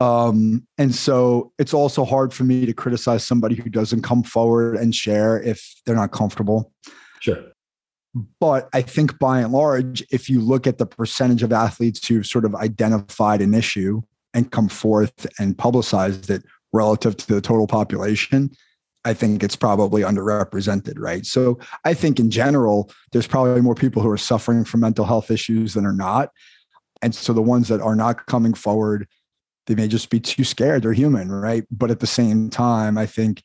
[0.00, 4.76] Um, and so it's also hard for me to criticize somebody who doesn't come forward
[4.76, 6.72] and share if they're not comfortable.
[7.20, 7.36] Sure.
[8.40, 12.26] But I think by and large, if you look at the percentage of athletes who've
[12.26, 14.02] sort of identified an issue
[14.34, 16.42] and come forth and publicized it
[16.72, 18.50] relative to the total population,
[19.04, 21.24] I think it's probably underrepresented, right?
[21.24, 25.30] So I think in general, there's probably more people who are suffering from mental health
[25.30, 26.30] issues than are not.
[27.02, 29.08] And so the ones that are not coming forward,
[29.66, 30.82] they may just be too scared.
[30.82, 31.64] They're human, right?
[31.70, 33.42] But at the same time, I think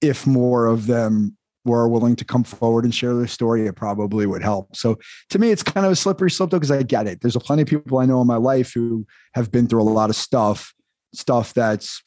[0.00, 4.26] if more of them were willing to come forward and share their story, it probably
[4.26, 4.74] would help.
[4.76, 4.98] So
[5.30, 7.20] to me, it's kind of a slippery slope though, because I get it.
[7.20, 9.84] There's a plenty of people I know in my life who have been through a
[9.84, 10.74] lot of stuff,
[11.14, 12.02] stuff that's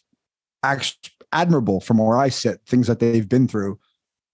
[1.31, 3.79] admirable from where I sit, things that they've been through.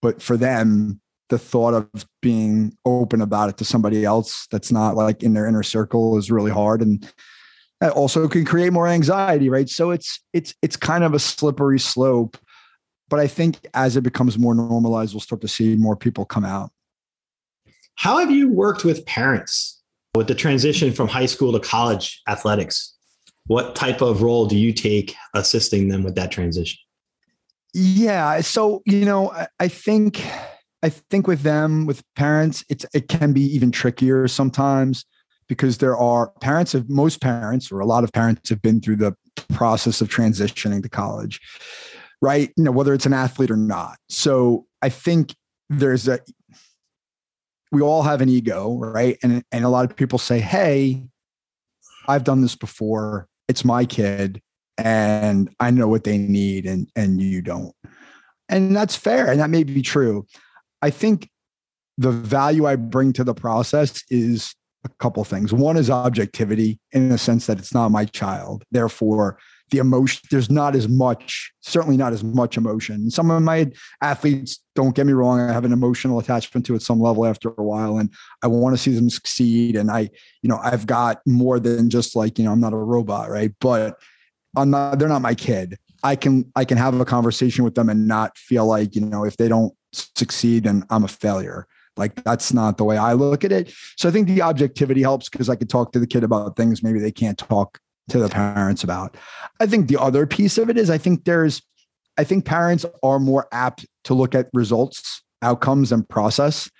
[0.02, 4.94] But for them, the thought of being open about it to somebody else that's not
[4.94, 6.82] like in their inner circle is really hard.
[6.82, 7.10] And
[7.80, 9.68] that also can create more anxiety, right?
[9.68, 12.36] So it's it's it's kind of a slippery slope.
[13.08, 16.44] But I think as it becomes more normalized, we'll start to see more people come
[16.44, 16.70] out.
[17.96, 19.82] How have you worked with parents
[20.14, 22.94] with the transition from high school to college athletics?
[23.46, 26.78] What type of role do you take assisting them with that transition?
[27.74, 28.40] Yeah.
[28.40, 30.24] So, you know, I, think
[30.82, 35.04] I think with them, with parents, it's it can be even trickier sometimes
[35.48, 38.96] because there are parents of most parents or a lot of parents have been through
[38.96, 39.14] the
[39.52, 41.40] process of transitioning to college,
[42.24, 42.50] right?
[42.56, 43.98] You know, whether it's an athlete or not.
[44.08, 45.34] So I think
[45.68, 46.20] there's a
[47.70, 49.18] we all have an ego, right?
[49.22, 51.04] And and a lot of people say, "Hey,
[52.08, 53.28] I've done this before.
[53.46, 54.40] It's my kid
[54.78, 57.74] and I know what they need and and you don't.
[58.48, 60.26] And that's fair and that may be true.
[60.80, 61.28] I think
[61.98, 65.52] the value I bring to the process is a couple things.
[65.52, 68.64] One is objectivity in the sense that it's not my child.
[68.70, 69.38] Therefore,
[69.70, 73.10] the emotion, there's not as much, certainly not as much emotion.
[73.10, 73.70] Some of my
[74.02, 77.48] athletes, don't get me wrong, I have an emotional attachment to at some level after
[77.56, 79.76] a while, and I want to see them succeed.
[79.76, 80.10] And I,
[80.42, 83.52] you know, I've got more than just like, you know, I'm not a robot, right?
[83.60, 83.98] But
[84.56, 85.78] I'm not, they're not my kid.
[86.02, 89.24] I can, I can have a conversation with them and not feel like, you know,
[89.24, 91.66] if they don't succeed, then I'm a failure.
[91.96, 93.72] Like that's not the way I look at it.
[93.96, 96.82] So I think the objectivity helps because I could talk to the kid about things
[96.82, 99.16] maybe they can't talk to the parents about.
[99.60, 101.62] I think the other piece of it is I think there's,
[102.18, 106.70] I think parents are more apt to look at results, outcomes, and process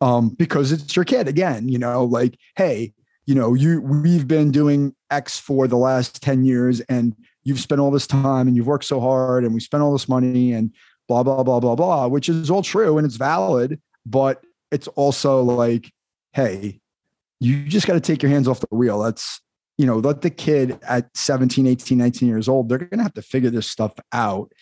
[0.00, 1.68] um, because it's your kid again.
[1.68, 2.92] You know, like, hey,
[3.26, 7.80] you know, you we've been doing X for the last 10 years and you've spent
[7.80, 10.72] all this time and you've worked so hard and we spent all this money and
[11.08, 13.80] blah, blah, blah, blah, blah, which is all true and it's valid.
[14.06, 15.90] But it's also like,
[16.32, 16.80] hey,
[17.40, 18.98] you just got to take your hands off the wheel.
[18.98, 19.40] That's,
[19.78, 23.14] you know, let the kid at 17, 18, 19 years old, they're going to have
[23.14, 24.52] to figure this stuff out.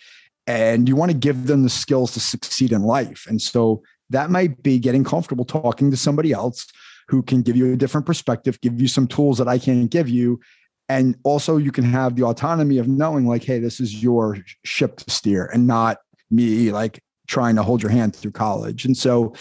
[0.47, 3.27] And you want to give them the skills to succeed in life.
[3.29, 6.67] And so that might be getting comfortable talking to somebody else
[7.09, 10.09] who can give you a different perspective, give you some tools that I can't give
[10.09, 10.41] you.
[10.89, 14.97] And also, you can have the autonomy of knowing, like, hey, this is your ship
[14.99, 15.99] to steer and not
[16.31, 18.85] me, like, trying to hold your hand through college.
[18.85, 19.35] And so,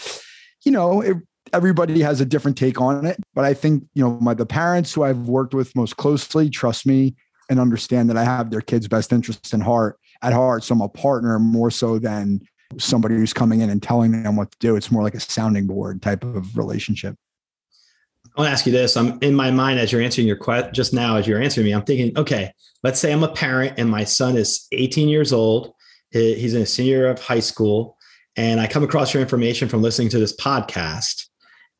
[0.64, 1.16] you know, it,
[1.52, 4.92] everybody has a different take on it, but I think, you know, my the parents
[4.92, 7.14] who I've worked with most closely trust me
[7.50, 10.64] and understand that I have their kids' best interests in heart at heart.
[10.64, 12.40] So I'm a partner more so than
[12.78, 14.76] somebody who's coming in and telling them what to do.
[14.76, 17.16] It's more like a sounding board type of relationship.
[18.36, 18.96] I want to ask you this.
[18.96, 21.72] I'm in my mind as you're answering your question just now, as you're answering me,
[21.72, 25.74] I'm thinking, okay, let's say I'm a parent and my son is 18 years old.
[26.10, 27.98] He's in a senior of high school.
[28.36, 31.26] And I come across your information from listening to this podcast.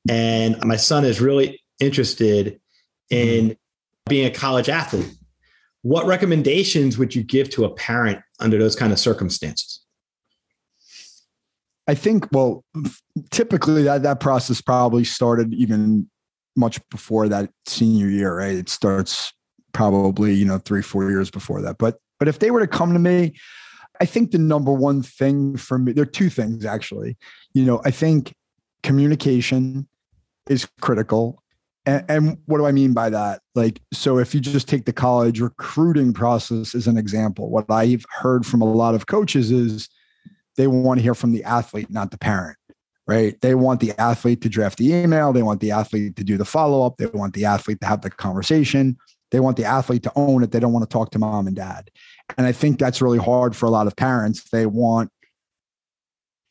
[0.09, 2.61] And my son is really interested
[3.11, 3.53] in mm-hmm.
[4.09, 5.13] being a college athlete.
[5.83, 9.81] What recommendations would you give to a parent under those kind of circumstances?
[11.89, 12.65] I think, well,
[13.31, 16.09] typically that, that process probably started even
[16.57, 18.55] much before that senior year, right?
[18.55, 19.33] It starts
[19.73, 21.79] probably, you know, three, four years before that.
[21.79, 23.35] But but if they were to come to me,
[24.01, 27.17] I think the number one thing for me, there are two things actually.
[27.53, 28.33] You know, I think
[28.85, 29.89] communication
[30.49, 31.43] is critical.
[31.85, 33.43] And, and, what do I mean by that?
[33.57, 38.05] Like, so if you just take the college recruiting process as an example, what I've
[38.09, 39.89] heard from a lot of coaches is
[40.57, 42.57] they want to hear from the athlete, not the parent
[43.07, 43.41] right?
[43.41, 45.33] They want the athlete to draft the email.
[45.33, 46.97] They want the athlete to do the follow up.
[46.99, 48.97] They want the athlete to have the conversation.
[49.31, 50.53] They want the athlete to own it.
[50.53, 51.91] They don't want to talk to mom and dad.
[52.37, 54.49] And I think that's really hard for a lot of parents.
[54.51, 55.11] They want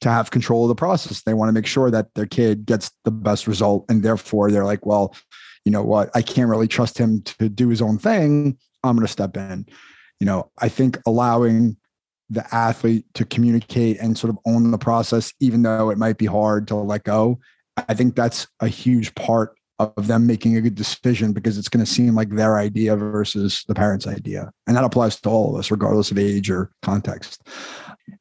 [0.02, 1.22] to have control of the process.
[1.22, 3.86] They want to make sure that their kid gets the best result.
[3.90, 5.16] And therefore, they're like, well,
[5.64, 6.10] you know what?
[6.16, 8.58] I can't really trust him to do his own thing.
[8.84, 9.66] I'm going to step in.
[10.20, 11.78] You know, I think allowing
[12.30, 16.26] the athlete to communicate and sort of own the process, even though it might be
[16.26, 17.40] hard to let go.
[17.90, 21.84] I think that's a huge part of them making a good decision because it's going
[21.84, 24.52] to seem like their idea versus the parent's idea.
[24.68, 27.48] And that applies to all of us, regardless of age or context.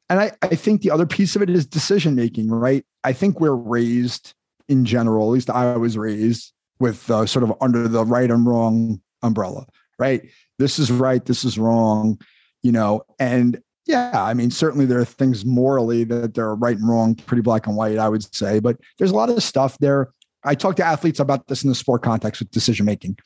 [0.09, 2.85] And I, I think the other piece of it is decision making, right?
[3.03, 4.33] I think we're raised
[4.69, 8.45] in general, at least I was raised with uh, sort of under the right and
[8.45, 9.65] wrong umbrella,
[9.99, 10.21] right?
[10.59, 12.19] This is right, this is wrong,
[12.63, 16.87] you know, and yeah, I mean, certainly there are things morally that they're right and
[16.87, 18.59] wrong, pretty black and white, I would say.
[18.59, 20.11] But there's a lot of stuff there.
[20.43, 23.17] I talk to athletes about this in the sport context with decision making.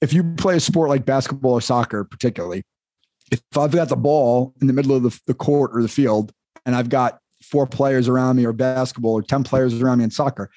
[0.00, 2.62] If you play a sport like basketball or soccer, particularly,
[3.30, 6.32] if I've got the ball in the middle of the, the court or the field,
[6.64, 10.10] and I've got four players around me, or basketball, or 10 players around me in
[10.10, 10.50] soccer,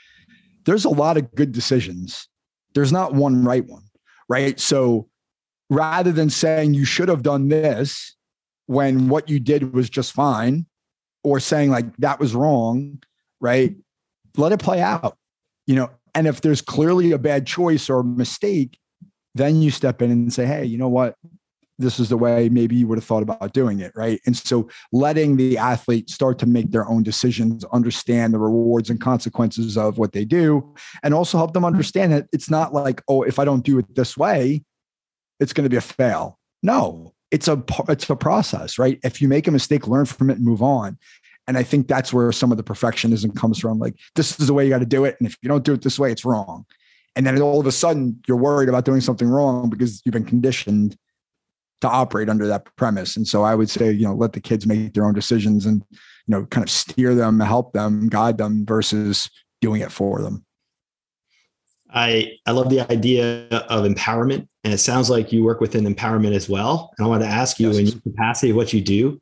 [0.66, 2.28] there's a lot of good decisions.
[2.74, 3.84] There's not one right one,
[4.28, 4.60] right?
[4.60, 5.08] So
[5.70, 8.16] rather than saying you should have done this,
[8.68, 10.66] when what you did was just fine
[11.24, 13.02] or saying like that was wrong,
[13.42, 13.76] right?
[14.38, 15.18] Let it play out,
[15.66, 15.90] you know.
[16.14, 18.78] And if there's clearly a bad choice or mistake,
[19.34, 21.16] then you step in and say, hey, you know what?
[21.80, 24.20] This is the way maybe you would have thought about doing it, right?
[24.26, 29.00] And so letting the athlete start to make their own decisions, understand the rewards and
[29.00, 33.24] consequences of what they do, and also help them understand that it's not like, oh,
[33.24, 34.64] if I don't do it this way,
[35.40, 36.38] it's going to be a fail.
[36.62, 39.00] No, it's a it's a process, right?
[39.04, 40.98] If you make a mistake, learn from it and move on.
[41.48, 43.80] And I think that's where some of the perfectionism comes from.
[43.80, 45.16] Like, this is the way you got to do it.
[45.20, 46.66] And if you don't do it this way, it's wrong.
[47.16, 50.26] And then all of a sudden you're worried about doing something wrong because you've been
[50.26, 50.96] conditioned
[51.82, 53.16] to operate under that premise.
[53.16, 55.84] And so I would say, you know, let the kids make their own decisions and,
[55.92, 59.30] you know, kind of steer them, help them, guide them versus
[59.62, 60.46] doing it for them.
[61.92, 64.48] I, I love the idea of empowerment.
[64.64, 66.92] And it sounds like you work within empowerment as well.
[66.98, 67.78] And I want to ask you, yes.
[67.78, 69.20] in your capacity, what you do,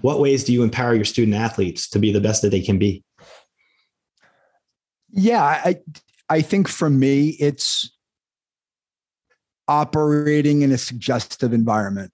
[0.00, 2.78] what ways do you empower your student athletes to be the best that they can
[2.78, 3.04] be?
[5.10, 5.80] Yeah, I,
[6.28, 7.90] I think for me, it's
[9.72, 12.12] operating in a suggestive environment,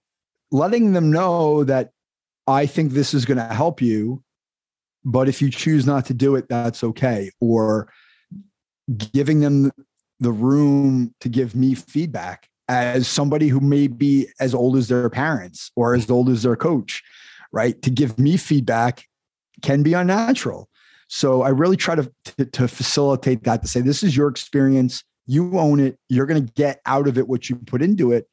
[0.52, 1.90] letting them know that
[2.46, 4.22] I think this is going to help you,
[5.04, 7.30] but if you choose not to do it, that's okay.
[7.40, 7.92] Or
[9.12, 9.72] giving them
[10.20, 15.10] the room to give me feedback as somebody who may be as old as their
[15.10, 17.02] parents or as old as their coach,
[17.50, 17.80] right?
[17.82, 19.04] To give me feedback
[19.62, 20.68] can be unnatural.
[21.08, 25.02] So I really try to, to, to facilitate that to say, this is your experience.
[25.28, 25.98] You own it.
[26.08, 28.28] You're going to get out of it what you put into it.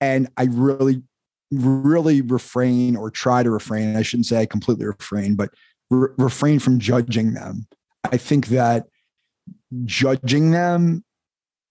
[0.00, 1.02] And I really,
[1.50, 3.96] really refrain or try to refrain.
[3.96, 5.50] I shouldn't say I completely refrain, but
[5.90, 7.66] re- refrain from judging them.
[8.04, 8.86] I think that
[9.84, 11.04] judging them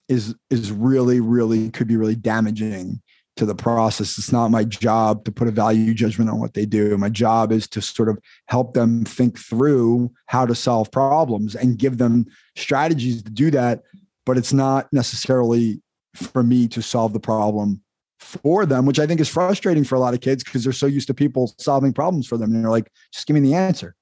[0.07, 3.01] is is really really could be really damaging
[3.37, 6.65] to the process it's not my job to put a value judgment on what they
[6.65, 11.55] do my job is to sort of help them think through how to solve problems
[11.55, 12.25] and give them
[12.55, 13.81] strategies to do that
[14.25, 15.81] but it's not necessarily
[16.13, 17.81] for me to solve the problem
[18.19, 20.87] for them which i think is frustrating for a lot of kids because they're so
[20.87, 23.95] used to people solving problems for them and they're like just give me the answer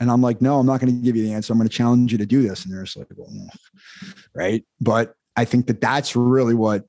[0.00, 1.52] And I'm like, no, I'm not going to give you the answer.
[1.52, 2.64] I'm going to challenge you to do this.
[2.64, 3.50] And they're just like, well,
[4.32, 4.64] right.
[4.80, 6.84] But I think that that's really what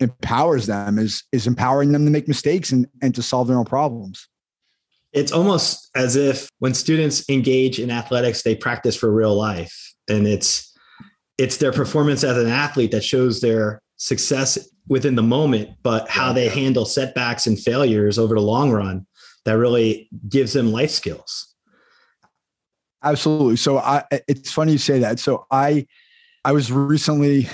[0.00, 3.66] empowers them is, is empowering them to make mistakes and, and to solve their own
[3.66, 4.28] problems.
[5.12, 9.94] It's almost as if when students engage in athletics, they practice for real life.
[10.08, 10.67] And it's,
[11.38, 14.58] it's their performance as an athlete that shows their success
[14.88, 19.06] within the moment, but how they handle setbacks and failures over the long run
[19.44, 21.54] that really gives them life skills.
[23.02, 23.56] Absolutely.
[23.56, 25.20] So I it's funny you say that.
[25.20, 25.86] So I
[26.44, 27.48] I was recently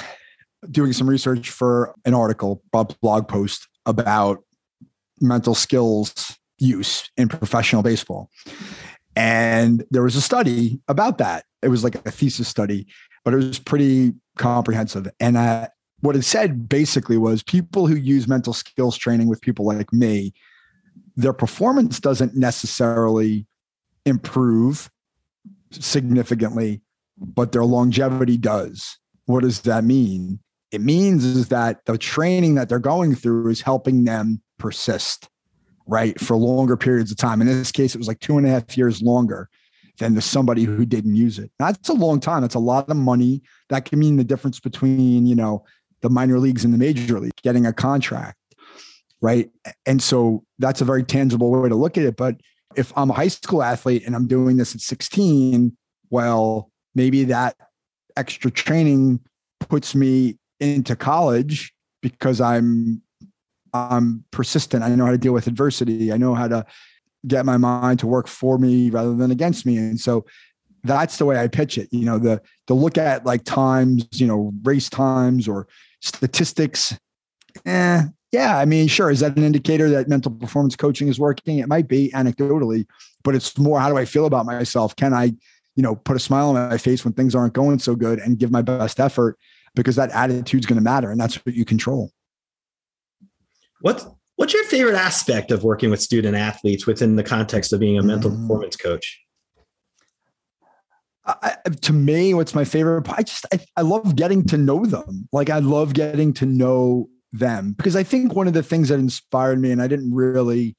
[0.71, 4.43] doing some research for an article, a blog post about
[5.21, 8.31] mental skills use in professional baseball.
[9.17, 11.45] And there was a study about that.
[11.63, 12.87] It was like a thesis study,
[13.25, 15.09] but it was pretty comprehensive.
[15.21, 15.69] And uh,
[16.01, 20.35] what it said basically was people who use mental skills training with people like me,
[21.17, 23.47] their performance doesn't necessarily
[24.05, 24.91] improve
[25.71, 26.83] significantly,
[27.17, 28.99] but their longevity does.
[29.27, 30.41] What does that mean?
[30.73, 35.29] It means is that the training that they're going through is helping them persist,
[35.87, 37.41] right, for longer periods of time.
[37.41, 39.49] In this case, it was like two and a half years longer
[39.99, 41.51] than the somebody who didn't use it.
[41.59, 42.43] That's a long time.
[42.43, 43.43] That's a lot of money.
[43.69, 45.65] That can mean the difference between, you know,
[46.03, 48.39] the minor leagues and the major league, getting a contract,
[49.21, 49.51] right?
[49.87, 52.17] And so that's a very tangible way to look at it.
[52.17, 52.41] But
[52.77, 55.77] if I'm a high school athlete and I'm doing this at 16,
[56.11, 57.57] well, maybe that
[58.17, 59.21] extra training
[59.61, 61.73] puts me into college
[62.03, 63.01] because I'm
[63.73, 64.85] I'm persistent.
[64.85, 66.13] I know how to deal with adversity.
[66.13, 66.65] I know how to
[67.27, 69.77] get my mind to work for me rather than against me.
[69.77, 70.25] And so
[70.83, 71.89] that's the way I pitch it.
[71.91, 75.67] You know, the to look at like times, you know, race times or
[76.01, 76.97] statistics.
[77.65, 78.03] Eh,
[78.33, 79.11] yeah, I mean, sure.
[79.11, 81.59] Is that an indicator that mental performance coaching is working?
[81.59, 82.87] It might be anecdotally,
[83.23, 84.97] but it's more how do I feel about myself?
[84.97, 85.27] Can I,
[85.77, 88.39] you know, put a smile on my face when things aren't going so good and
[88.39, 89.39] give my best effort
[89.75, 92.11] because that attitude's going to matter and that's what you control.
[93.81, 94.07] What's
[94.37, 98.03] what's your favorite aspect of working with student athletes within the context of being a
[98.03, 98.41] mental mm.
[98.41, 99.21] performance coach?
[101.27, 103.09] I, to me, what's my favorite?
[103.09, 105.27] I just I, I love getting to know them.
[105.33, 108.99] Like I love getting to know them because I think one of the things that
[108.99, 110.77] inspired me, and I didn't really,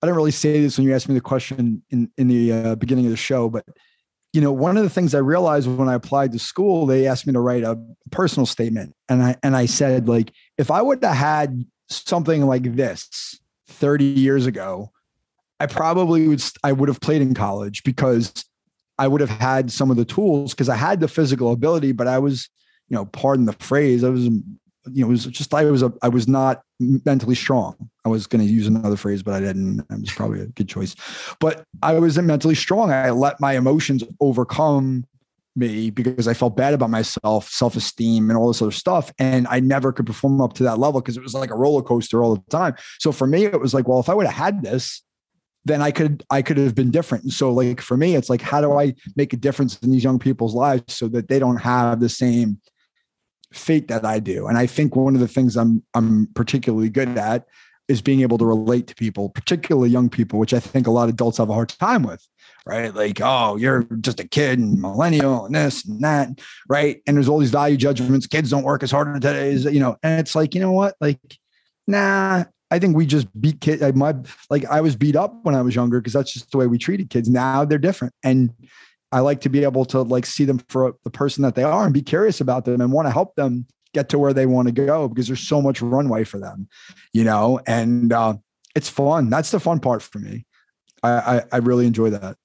[0.00, 2.74] I didn't really say this when you asked me the question in in the uh,
[2.76, 3.64] beginning of the show, but
[4.32, 7.26] you know, one of the things I realized when I applied to school, they asked
[7.26, 7.76] me to write a
[8.12, 12.74] personal statement, and I and I said like, if I would have had something like
[12.74, 14.90] this 30 years ago,
[15.60, 18.44] I probably would I would have played in college because
[18.98, 22.06] I would have had some of the tools because I had the physical ability, but
[22.06, 22.48] I was,
[22.88, 24.42] you know, pardon the phrase, I was, you
[24.86, 27.76] know, it was just I was a I was not mentally strong.
[28.04, 29.80] I was going to use another phrase, but I didn't.
[29.80, 30.94] It was probably a good choice.
[31.40, 32.90] But I wasn't mentally strong.
[32.90, 35.06] I let my emotions overcome
[35.56, 39.12] me because I felt bad about myself, self esteem, and all this other stuff.
[39.18, 41.82] And I never could perform up to that level because it was like a roller
[41.82, 42.74] coaster all the time.
[42.98, 45.02] So for me, it was like, well, if I would have had this,
[45.64, 47.24] then I could I could have been different.
[47.24, 50.04] And so like for me, it's like how do I make a difference in these
[50.04, 52.60] young people's lives so that they don't have the same
[53.52, 54.46] fate that I do?
[54.46, 57.46] And I think one of the things I'm I'm particularly good at
[57.88, 61.04] is being able to relate to people, particularly young people, which I think a lot
[61.04, 62.26] of adults have a hard time with,
[62.66, 62.94] right?
[62.94, 67.02] Like, oh, you're just a kid and millennial and this and that, right?
[67.06, 68.26] And there's all these value judgments.
[68.26, 70.96] Kids don't work as hard today as you know, and it's like, you know what?
[71.00, 71.20] Like,
[71.86, 73.82] nah, I think we just beat kids.
[73.82, 74.14] Like my
[74.50, 76.78] like I was beat up when I was younger because that's just the way we
[76.78, 77.28] treated kids.
[77.28, 78.50] Now they're different, and
[79.12, 81.84] I like to be able to like see them for the person that they are
[81.84, 84.66] and be curious about them and want to help them get to where they want
[84.66, 86.68] to go because there's so much runway for them,
[87.12, 87.60] you know.
[87.66, 88.34] And uh,
[88.74, 89.30] it's fun.
[89.30, 90.46] That's the fun part for me.
[91.02, 92.36] I, I, I really enjoy that.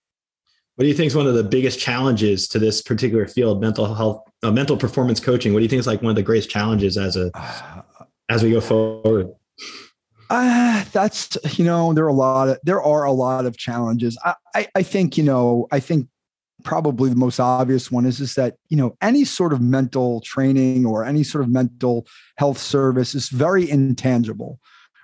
[0.80, 3.94] What do you think is one of the biggest challenges to this particular field, mental
[3.94, 5.52] health, uh, mental performance coaching?
[5.52, 7.32] What do you think is like one of the greatest challenges as a
[8.30, 9.28] as we go forward?
[10.30, 14.18] Uh, that's you know there are a lot of there are a lot of challenges.
[14.24, 16.08] I, I I think you know I think
[16.64, 20.86] probably the most obvious one is is that you know any sort of mental training
[20.86, 22.08] or any sort of mental
[22.38, 24.62] health service is very intangible,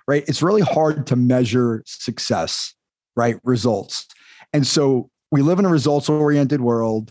[0.08, 0.24] right?
[0.26, 2.74] It's really hard to measure success,
[3.14, 3.36] right?
[3.44, 4.06] Results,
[4.54, 7.10] and so we live in a results oriented world.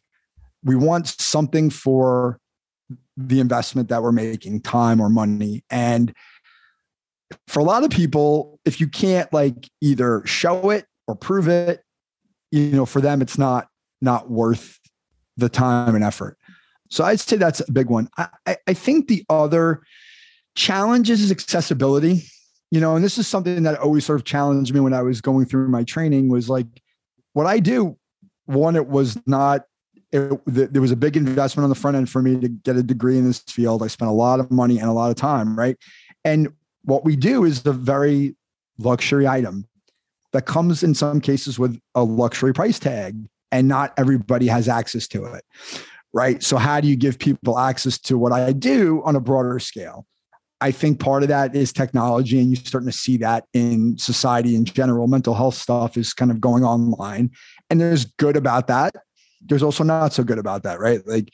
[0.64, 2.40] We want something for
[3.18, 6.14] the investment that we're making, time or money, and
[7.48, 11.84] for a lot of people, if you can't like either show it or prove it,
[12.52, 13.68] you know, for them, it's not
[14.02, 14.80] not worth
[15.38, 16.38] the time and effort.
[16.90, 18.10] So I'd say that's a big one.
[18.18, 19.82] I, I think the other
[20.56, 22.24] challenges is accessibility.
[22.72, 25.22] You know, and this is something that always sort of challenged me when I was
[25.22, 26.68] going through my training was like
[27.34, 27.98] what I do
[28.46, 29.66] one, it was not.
[30.12, 32.84] It, there was a big investment on the front end for me to get a
[32.84, 33.84] degree in this field.
[33.84, 35.76] I spent a lot of money and a lot of time, right?
[36.24, 38.36] And what we do is a very
[38.78, 39.68] luxury item
[40.32, 43.16] that comes in some cases with a luxury price tag,
[43.52, 45.44] and not everybody has access to it,
[46.14, 46.42] right?
[46.44, 50.06] So, how do you give people access to what I do on a broader scale?
[50.62, 54.56] I think part of that is technology, and you're starting to see that in society
[54.56, 55.08] in general.
[55.08, 57.32] Mental health stuff is kind of going online,
[57.76, 58.96] and there's good about that.
[59.42, 61.06] There's also not so good about that, right?
[61.06, 61.30] Like,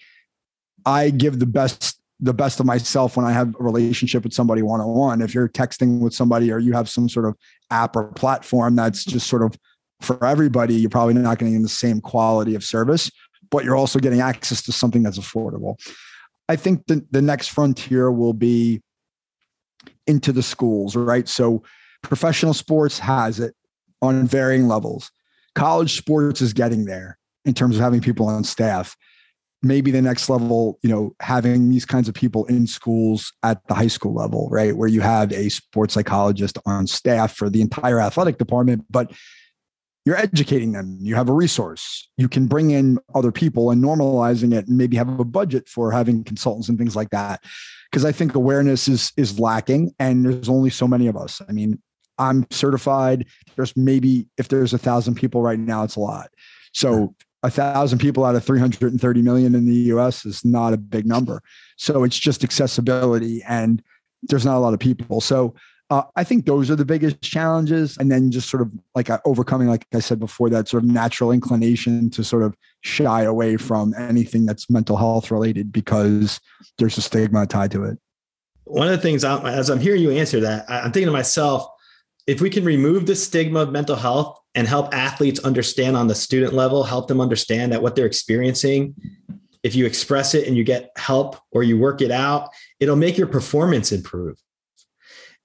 [0.86, 4.62] I give the best the best of myself when I have a relationship with somebody
[4.62, 5.22] one on one.
[5.22, 7.36] If you're texting with somebody or you have some sort of
[7.72, 9.58] app or platform that's just sort of
[10.02, 13.10] for everybody, you're probably not getting the same quality of service,
[13.50, 15.80] but you're also getting access to something that's affordable.
[16.48, 18.82] I think the, the next frontier will be
[20.06, 21.28] into the schools, right?
[21.28, 21.64] So
[22.04, 23.56] professional sports has it
[24.02, 25.12] on varying levels.
[25.56, 28.96] College sports is getting there in terms of having people on staff.
[29.64, 33.76] Maybe the next level, you know, having these kinds of people in schools at the
[33.76, 34.76] high school level, right?
[34.76, 39.12] Where you have a sports psychologist on staff for the entire athletic department, but
[40.04, 40.98] you're educating them.
[41.00, 42.10] You have a resource.
[42.18, 45.92] You can bring in other people and normalizing it and maybe have a budget for
[45.92, 47.44] having consultants and things like that
[47.92, 51.42] because I think awareness is is lacking, and there's only so many of us.
[51.48, 51.82] I mean,
[52.22, 53.26] I'm certified.
[53.56, 56.30] There's maybe if there's a thousand people right now, it's a lot.
[56.74, 61.06] So a thousand people out of 330 million in the US is not a big
[61.06, 61.42] number.
[61.78, 63.82] So it's just accessibility, and
[64.24, 65.20] there's not a lot of people.
[65.20, 65.56] So
[65.90, 67.98] uh, I think those are the biggest challenges.
[67.98, 70.90] And then just sort of like uh, overcoming, like I said before, that sort of
[70.90, 76.40] natural inclination to sort of shy away from anything that's mental health related because
[76.78, 77.98] there's a stigma tied to it.
[78.64, 81.68] One of the things, I'm, as I'm hearing you answer that, I'm thinking to myself,
[82.28, 86.16] if we can remove the stigma of mental health and help athletes understand on the
[86.16, 88.96] student level, help them understand that what they're experiencing,
[89.64, 92.50] if you express it and you get help or you work it out,
[92.80, 94.38] it'll make your performance improve.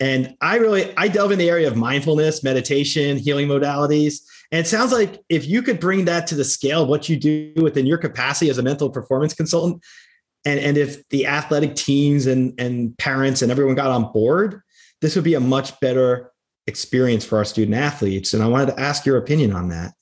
[0.00, 4.20] And I really I delve in the area of mindfulness, meditation, healing modalities.
[4.52, 7.16] And it sounds like if you could bring that to the scale of what you
[7.16, 9.82] do within your capacity as a mental performance consultant,
[10.44, 14.60] and, and if the athletic teams and, and parents and everyone got on board,
[15.00, 16.30] this would be a much better
[16.66, 18.34] experience for our student athletes.
[18.34, 19.92] And I wanted to ask your opinion on that.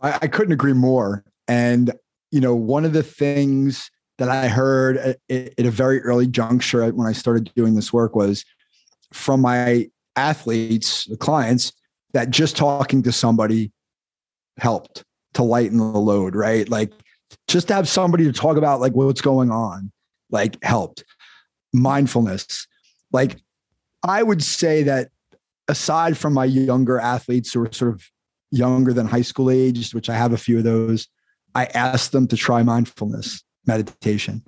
[0.00, 1.24] I, I couldn't agree more.
[1.48, 1.92] And,
[2.30, 6.88] you know, one of the things that I heard at, at a very early juncture
[6.90, 8.44] when I started doing this work was
[9.12, 11.72] from my athletes, the clients,
[12.12, 13.72] that just talking to somebody
[14.58, 15.04] helped
[15.34, 16.68] to lighten the load, right?
[16.68, 16.92] Like
[17.46, 19.92] just to have somebody to talk about like what's going on,
[20.30, 21.04] like helped.
[21.74, 22.66] Mindfulness.
[23.12, 23.36] Like
[24.02, 25.10] I would say that
[25.68, 28.04] aside from my younger athletes who are sort of
[28.50, 31.08] younger than high school age, which I have a few of those,
[31.54, 34.42] I ask them to try mindfulness meditation.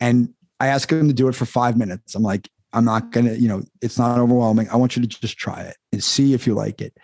[0.00, 2.14] And I ask them to do it for five minutes.
[2.14, 4.68] I'm like, I'm not going to, you know, it's not overwhelming.
[4.70, 6.96] I want you to just try it and see if you like it.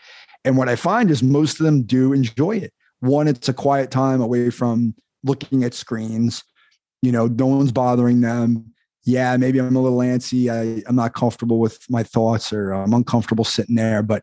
[0.44, 2.72] And what I find is most of them do enjoy it.
[3.00, 4.94] One, it's a quiet time away from
[5.24, 6.42] looking at screens.
[7.00, 8.71] You know, no one's bothering them.
[9.04, 10.48] Yeah, maybe I'm a little antsy.
[10.48, 14.02] I, I'm not comfortable with my thoughts or um, I'm uncomfortable sitting there.
[14.02, 14.22] But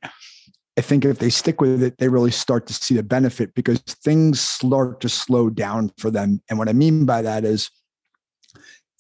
[0.78, 3.80] I think if they stick with it, they really start to see the benefit because
[3.80, 6.42] things start to slow down for them.
[6.50, 7.70] And what I mean by that is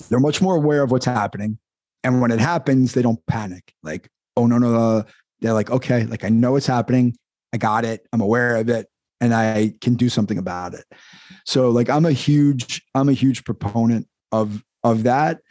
[0.10, 1.58] they're much more aware of what's happening.
[2.04, 3.74] And when it happens, they don't panic.
[3.82, 5.06] Like, oh, no, no, no.
[5.40, 7.18] They're like, okay, like I know it's happening.
[7.54, 8.06] I got it.
[8.12, 8.88] I'm aware of it
[9.22, 10.86] and I can do something about it.
[11.46, 15.42] So like I'm a huge, I'm a huge proponent of of that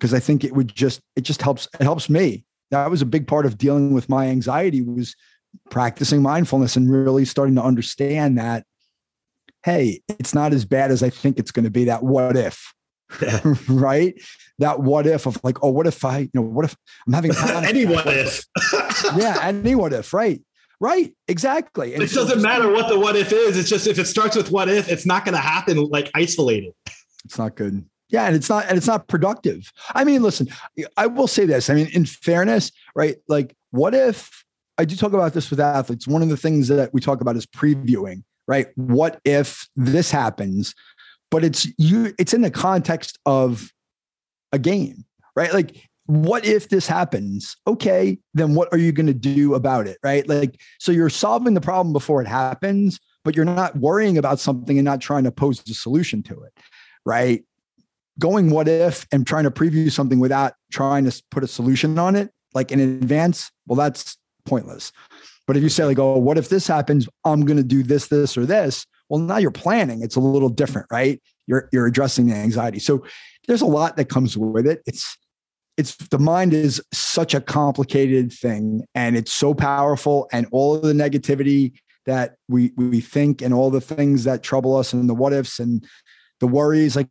[0.00, 2.44] because I think it would just it just helps it helps me.
[2.70, 5.14] That was a big part of dealing with my anxiety was
[5.70, 8.64] practicing mindfulness and really starting to understand that
[9.64, 12.72] hey it's not as bad as i think it's going to be that what if
[13.20, 13.40] yeah.
[13.68, 14.14] right?
[14.60, 16.76] That what if of like oh what if i you know what if
[17.06, 17.32] i'm having
[17.64, 18.44] any what if.
[19.16, 20.40] Yeah any what if right
[20.80, 21.94] right exactly.
[21.94, 24.36] And it so doesn't matter what the what if is it's just if it starts
[24.36, 26.72] with what if it's not going to happen like isolated.
[27.24, 30.48] It's not good yeah and it's not and it's not productive i mean listen
[30.96, 34.44] i will say this i mean in fairness right like what if
[34.80, 36.08] I do talk about this with athletes.
[36.08, 38.68] One of the things that we talk about is previewing, right?
[38.76, 40.74] What if this happens?
[41.30, 43.70] But it's you, it's in the context of
[44.52, 45.04] a game,
[45.36, 45.52] right?
[45.52, 47.58] Like, what if this happens?
[47.66, 50.26] Okay, then what are you going to do about it, right?
[50.26, 54.78] Like, so you're solving the problem before it happens, but you're not worrying about something
[54.78, 56.54] and not trying to pose a solution to it,
[57.04, 57.44] right?
[58.20, 62.14] Going what if and trying to preview something without trying to put a solution on
[62.14, 64.92] it, like in advance, well, that's pointless.
[65.46, 67.08] But if you say like, oh, what if this happens?
[67.24, 68.86] I'm going to do this, this, or this.
[69.08, 70.02] Well, now you're planning.
[70.02, 71.20] It's a little different, right?
[71.48, 72.78] You're you're addressing the anxiety.
[72.78, 73.04] So
[73.48, 74.82] there's a lot that comes with it.
[74.86, 75.16] It's
[75.76, 80.82] it's the mind is such a complicated thing and it's so powerful and all of
[80.82, 81.72] the negativity
[82.06, 85.58] that we we think and all the things that trouble us and the what ifs
[85.58, 85.86] and
[86.40, 87.08] the worries like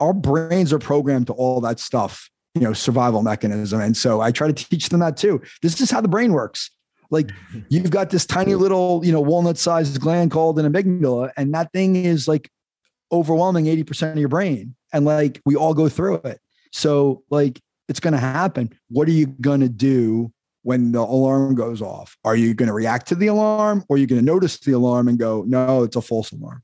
[0.00, 4.30] our brains are programmed to all that stuff you know survival mechanism and so i
[4.30, 6.70] try to teach them that too this is how the brain works
[7.10, 7.30] like
[7.68, 11.72] you've got this tiny little you know walnut sized gland called an amygdala and that
[11.72, 12.50] thing is like
[13.12, 16.40] overwhelming 80% of your brain and like we all go through it
[16.72, 18.70] so like it's going to happen.
[18.88, 20.32] What are you going to do
[20.62, 22.16] when the alarm goes off?
[22.24, 24.72] Are you going to react to the alarm or are you going to notice the
[24.72, 26.62] alarm and go, no, it's a false alarm?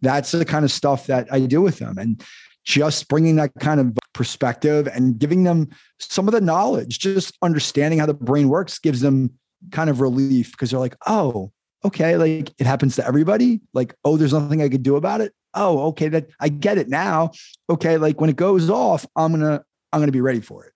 [0.00, 1.98] That's the kind of stuff that I do with them.
[1.98, 2.22] And
[2.68, 7.98] just bringing that kind of perspective and giving them some of the knowledge, just understanding
[7.98, 9.32] how the brain works gives them
[9.72, 11.50] kind of relief because they're like, oh,
[11.82, 13.62] okay, like it happens to everybody.
[13.72, 15.32] Like, oh, there's nothing I could do about it.
[15.54, 17.30] Oh, okay, that I get it now.
[17.70, 19.64] Okay, like when it goes off, I'm gonna
[19.94, 20.72] I'm going to be ready for it.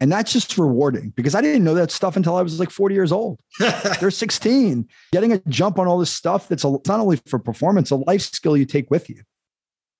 [0.00, 2.94] And that's just rewarding because I didn't know that stuff until I was like 40
[2.94, 3.40] years old.
[4.00, 4.88] They're 16.
[5.12, 8.22] Getting a jump on all this stuff that's a, not only for performance, a life
[8.22, 9.22] skill you take with you.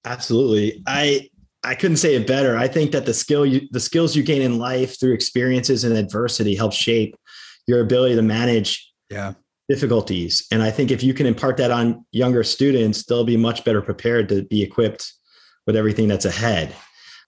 [0.04, 0.82] Absolutely.
[0.86, 1.30] I
[1.62, 2.56] I couldn't say it better.
[2.56, 5.96] I think that the skill you the skills you gain in life through experiences and
[5.96, 7.16] adversity help shape
[7.66, 9.34] your ability to manage yeah
[9.68, 10.46] difficulties.
[10.52, 13.80] And I think if you can impart that on younger students, they'll be much better
[13.80, 15.12] prepared to be equipped
[15.66, 16.74] with everything that's ahead.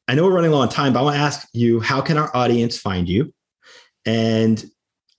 [0.08, 2.18] I know we're running low on time, but I want to ask you how can
[2.18, 3.32] our audience find you?
[4.04, 4.62] And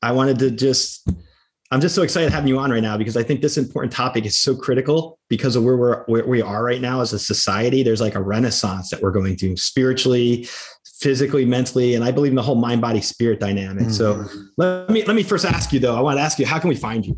[0.01, 1.09] I wanted to just,
[1.69, 4.25] I'm just so excited having you on right now because I think this important topic
[4.25, 7.83] is so critical because of where we're where we are right now as a society.
[7.83, 10.47] There's like a renaissance that we're going through spiritually,
[11.01, 13.87] physically, mentally, and I believe in the whole mind body spirit dynamic.
[13.87, 13.91] Mm-hmm.
[13.91, 14.25] So
[14.57, 15.97] let me let me first ask you though.
[15.97, 17.17] I want to ask you how can we find you?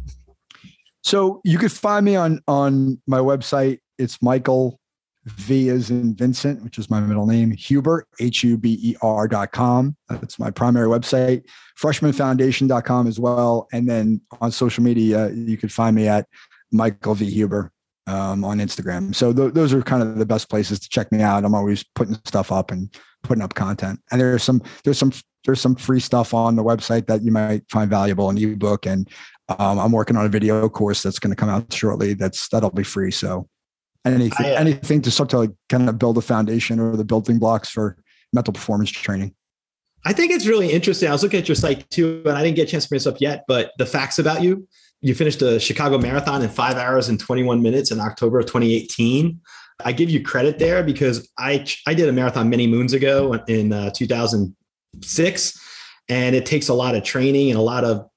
[1.04, 3.80] So you could find me on on my website.
[4.00, 4.78] It's Michael
[5.32, 9.27] V is in Vincent, which is my middle name, Huber, H U B E R
[9.27, 9.95] dot com.
[10.09, 11.43] That's my primary website,
[11.80, 13.67] freshmanfoundation.com as well.
[13.71, 16.27] And then on social media, you could find me at
[16.71, 17.30] Michael V.
[17.30, 17.71] Huber
[18.07, 19.13] um, on Instagram.
[19.13, 21.45] So th- those are kind of the best places to check me out.
[21.45, 23.99] I'm always putting stuff up and putting up content.
[24.11, 25.13] And there's some, there's some,
[25.45, 28.86] there's some free stuff on the website that you might find valuable, an ebook.
[28.86, 29.09] And
[29.47, 32.13] um, I'm working on a video course that's going to come out shortly.
[32.13, 33.11] That's, that'll be free.
[33.11, 33.47] So
[34.06, 37.06] anything I, uh, anything to start to like kind of build a foundation or the
[37.06, 37.97] building blocks for
[38.34, 39.36] mental performance training.
[40.06, 41.10] I think it's really interesting.
[41.10, 42.97] I was looking at your site too, and I didn't get a chance to bring
[42.97, 44.68] this up yet, but the facts about you.
[45.02, 49.39] You finished the Chicago Marathon in five hours and 21 minutes in October of 2018.
[49.86, 53.72] I give you credit there because I I did a marathon many moons ago in
[53.72, 55.62] uh, 2006,
[56.10, 58.09] and it takes a lot of training and a lot of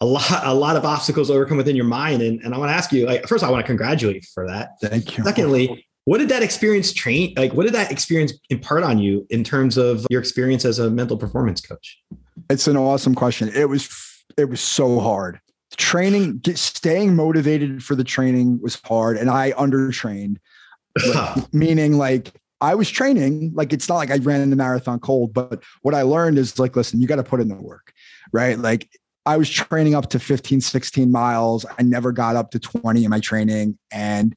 [0.00, 2.22] a lot a lot of obstacles overcome within your mind.
[2.22, 4.46] And, and I want to ask you, like, first, I want to congratulate you for
[4.46, 4.70] that.
[4.80, 5.24] Thank you.
[5.24, 7.34] Secondly, what did that experience train?
[7.36, 10.90] Like, what did that experience impart on you in terms of your experience as a
[10.90, 12.00] mental performance coach?
[12.48, 13.50] It's an awesome question.
[13.54, 13.88] It was
[14.36, 15.40] it was so hard.
[15.76, 20.36] Training, staying motivated for the training was hard, and I undertrained.
[21.08, 25.34] Like, meaning, like I was training, like it's not like I ran the marathon cold,
[25.34, 27.92] but what I learned is like, listen, you got to put in the work,
[28.32, 28.58] right?
[28.58, 28.88] Like
[29.26, 31.66] I was training up to 15, 16 miles.
[31.78, 33.76] I never got up to 20 in my training.
[33.90, 34.36] And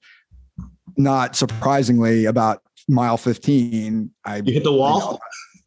[0.97, 4.99] not surprisingly, about mile 15, I you hit the wall.
[4.99, 5.19] You know,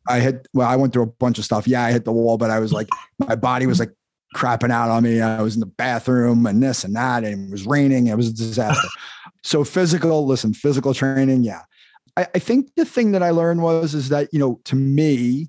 [0.08, 1.68] I hit well, I went through a bunch of stuff.
[1.68, 2.88] Yeah, I hit the wall, but I was like,
[3.20, 3.92] my body was like
[4.34, 5.20] crapping out on me.
[5.20, 8.08] I was in the bathroom and this and that, and it was raining.
[8.08, 8.88] It was a disaster.
[9.44, 11.62] so physical, listen, physical training, yeah.
[12.16, 15.48] I, I think the thing that I learned was is that, you know, to me,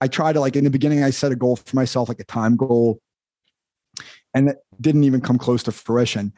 [0.00, 2.24] I try to like in the beginning, I set a goal for myself, like a
[2.24, 3.00] time goal,
[4.34, 6.32] and it didn't even come close to fruition.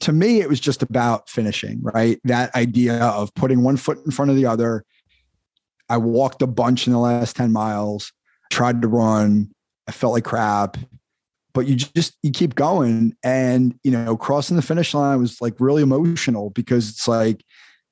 [0.00, 2.20] To me, it was just about finishing, right?
[2.24, 4.84] That idea of putting one foot in front of the other.
[5.88, 8.12] I walked a bunch in the last 10 miles,
[8.50, 9.50] tried to run.
[9.86, 10.78] I felt like crap,
[11.52, 13.14] but you just, you keep going.
[13.22, 17.44] And, you know, crossing the finish line was like really emotional because it's like,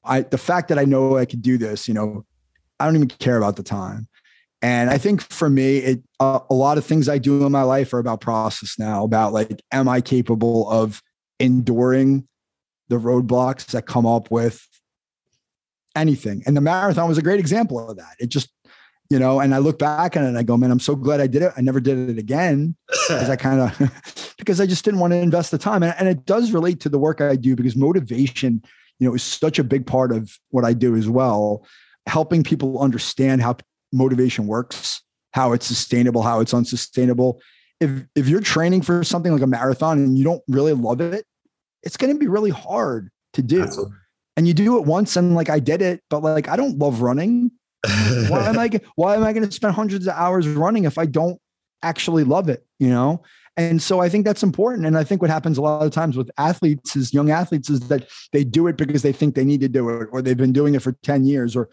[0.05, 2.25] I, the fact that I know I could do this, you know,
[2.79, 4.09] I don't even care about the time.
[4.63, 7.63] And I think for me, it uh, a lot of things I do in my
[7.63, 9.05] life are about process now.
[9.05, 11.03] About like, am I capable of
[11.39, 12.29] enduring
[12.89, 14.67] the roadblocks that come up with
[15.97, 16.43] anything?
[16.47, 18.17] And the marathon was a great example of that.
[18.19, 18.51] It just,
[19.09, 21.21] you know, and I look back on it and I go, man, I'm so glad
[21.21, 21.53] I did it.
[21.57, 25.17] I never did it again because I kind of because I just didn't want to
[25.17, 25.83] invest the time.
[25.83, 28.63] And, and it does relate to the work I do because motivation,
[28.99, 31.65] you know, is such a big part of what I do as well
[32.07, 33.57] helping people understand how
[33.93, 37.41] motivation works, how it's sustainable, how it's unsustainable.
[37.81, 41.25] if if you're training for something like a marathon and you don't really love it,
[41.83, 43.63] it's going to be really hard to do.
[43.63, 43.97] Absolutely.
[44.37, 47.03] And you do it once and like I did it, but like I don't love
[47.03, 47.51] running.
[48.29, 51.07] why am I why am I going to spend hundreds of hours running if I
[51.07, 51.41] don't
[51.83, 53.23] actually love it, you know?
[53.57, 54.87] And so I think that's important.
[54.87, 57.81] And I think what happens a lot of times with athletes is young athletes is
[57.89, 60.53] that they do it because they think they need to do it, or they've been
[60.53, 61.69] doing it for 10 years, or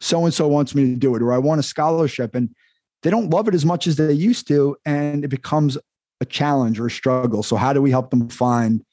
[0.00, 2.34] so and so wants me to do it, or I want a scholarship.
[2.34, 2.54] And
[3.02, 4.76] they don't love it as much as they used to.
[4.84, 5.78] And it becomes
[6.20, 7.42] a challenge or a struggle.
[7.42, 8.84] So how do we help them find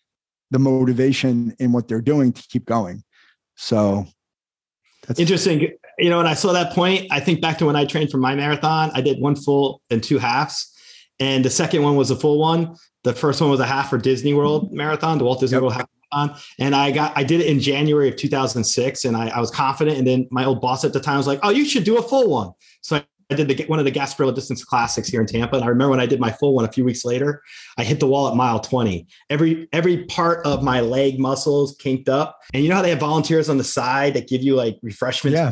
[0.51, 3.03] the motivation in what they're doing to keep going?
[3.55, 4.05] So
[5.07, 5.71] that's interesting.
[5.97, 8.17] You know, when I saw that point, I think back to when I trained for
[8.17, 10.73] my marathon, I did one full and two halves.
[11.19, 12.75] And the second one was a full one.
[13.03, 14.77] The first one was a half for Disney World mm-hmm.
[14.77, 15.61] Marathon, the Walt Disney yep.
[15.63, 16.39] World Half Marathon.
[16.59, 19.97] And I got, I did it in January of 2006 and I, I was confident.
[19.97, 22.01] And then my old boss at the time was like, oh, you should do a
[22.01, 22.51] full one.
[22.81, 25.65] So I I did the, one of the Gasparilla Distance Classics here in Tampa, and
[25.65, 27.41] I remember when I did my full one a few weeks later,
[27.77, 29.05] I hit the wall at mile 20.
[29.29, 32.99] Every every part of my leg muscles kinked up, and you know how they have
[32.99, 35.37] volunteers on the side that give you like refreshments.
[35.37, 35.51] Yeah.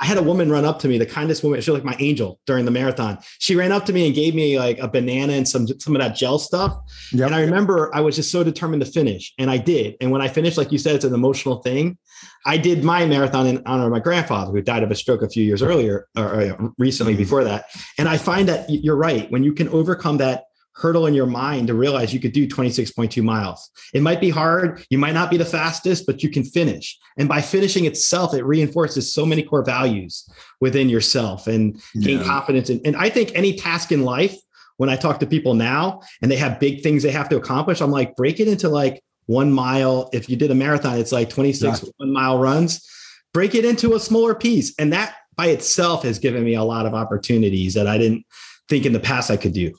[0.00, 1.60] I had a woman run up to me, the kindest woman.
[1.60, 3.18] She was like my angel during the marathon.
[3.38, 6.00] She ran up to me and gave me like a banana and some some of
[6.00, 6.74] that gel stuff.
[7.12, 7.26] Yep.
[7.26, 9.96] And I remember I was just so determined to finish, and I did.
[10.00, 11.98] And when I finished, like you said, it's an emotional thing.
[12.46, 15.28] I did my marathon in honor of my grandfather, who died of a stroke a
[15.28, 17.22] few years earlier or recently mm-hmm.
[17.22, 17.66] before that.
[17.98, 20.44] And I find that you're right when you can overcome that
[20.74, 23.70] hurdle in your mind to realize you could do 26.2 miles.
[23.92, 24.84] It might be hard.
[24.90, 26.98] You might not be the fastest, but you can finish.
[27.18, 30.28] And by finishing itself, it reinforces so many core values
[30.60, 32.70] within yourself and gain confidence.
[32.70, 34.36] In, and I think any task in life,
[34.76, 37.82] when I talk to people now and they have big things they have to accomplish,
[37.82, 40.08] I'm like, break it into like one mile.
[40.12, 41.90] If you did a marathon, it's like 26 yeah.
[41.98, 42.88] one mile runs.
[43.34, 44.74] Break it into a smaller piece.
[44.78, 48.24] And that by itself has given me a lot of opportunities that I didn't
[48.68, 49.74] think in the past I could do.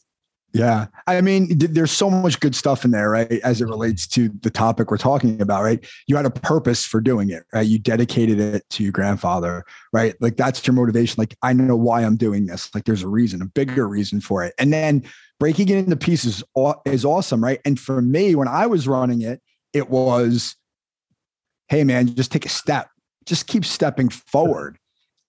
[0.53, 0.87] Yeah.
[1.07, 3.31] I mean, there's so much good stuff in there, right?
[3.43, 5.85] As it relates to the topic we're talking about, right?
[6.07, 7.65] You had a purpose for doing it, right?
[7.65, 10.13] You dedicated it to your grandfather, right?
[10.19, 11.15] Like that's your motivation.
[11.17, 12.73] Like, I know why I'm doing this.
[12.75, 14.53] Like, there's a reason, a bigger reason for it.
[14.59, 15.03] And then
[15.39, 16.43] breaking it into pieces
[16.85, 17.61] is awesome, right?
[17.63, 19.41] And for me, when I was running it,
[19.71, 20.57] it was,
[21.69, 22.89] hey, man, just take a step,
[23.25, 24.77] just keep stepping forward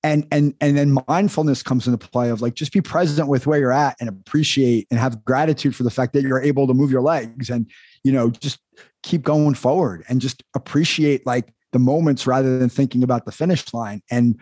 [0.02, 3.58] and and and then mindfulness comes into play of like just be present with where
[3.58, 6.90] you're at and appreciate and have gratitude for the fact that you're able to move
[6.90, 7.70] your legs and
[8.02, 8.58] you know just
[9.02, 13.72] keep going forward and just appreciate like the moments rather than thinking about the finish
[13.72, 14.40] line and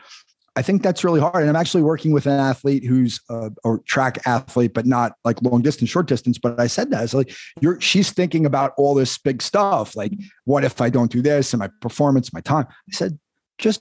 [0.56, 1.36] I think that's really hard.
[1.36, 5.40] And I'm actually working with an athlete who's a, a track athlete, but not like
[5.42, 6.38] long distance, short distance.
[6.38, 9.94] But I said that it's like you're she's thinking about all this big stuff.
[9.94, 10.12] Like,
[10.44, 12.66] what if I don't do this and my performance, my time?
[12.68, 13.18] I said,
[13.58, 13.80] just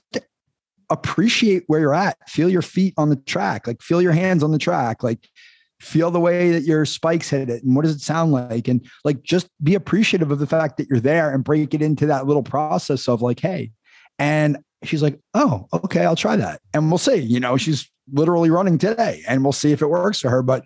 [0.90, 2.16] appreciate where you're at.
[2.28, 5.28] Feel your feet on the track, like feel your hands on the track, like
[5.80, 8.68] feel the way that your spikes hit it and what does it sound like?
[8.68, 12.06] And like just be appreciative of the fact that you're there and break it into
[12.06, 13.70] that little process of like hey
[14.18, 16.60] and she's like oh okay i'll try that.
[16.74, 20.20] And we'll see you know she's literally running today and we'll see if it works
[20.20, 20.64] for her but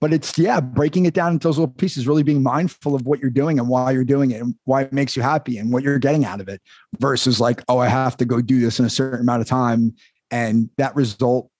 [0.00, 3.20] but it's yeah breaking it down into those little pieces really being mindful of what
[3.20, 5.82] you're doing and why you're doing it and why it makes you happy and what
[5.82, 6.60] you're getting out of it
[6.98, 9.94] versus like oh i have to go do this in a certain amount of time.
[10.30, 11.50] And that result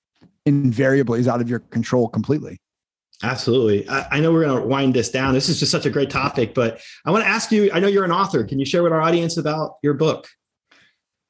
[0.44, 2.60] invariably is out of your control completely.
[3.22, 3.88] Absolutely.
[3.88, 5.32] I, I know we're going to wind this down.
[5.34, 7.88] This is just such a great topic but i want to ask you i know
[7.88, 8.44] you're an author.
[8.44, 10.28] Can you share with our audience about your book?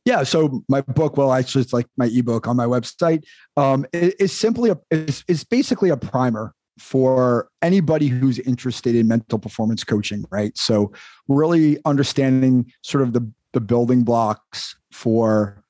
[0.05, 0.23] Yeah.
[0.23, 3.25] So my book, well, actually, it's like my ebook on my website.
[3.59, 9.09] Um, it, it's simply a, it's, it's basically a primer for anybody who's interested in
[9.09, 10.57] mental performance coaching, right?
[10.57, 10.93] So
[11.29, 15.63] really understanding sort of the the building blocks for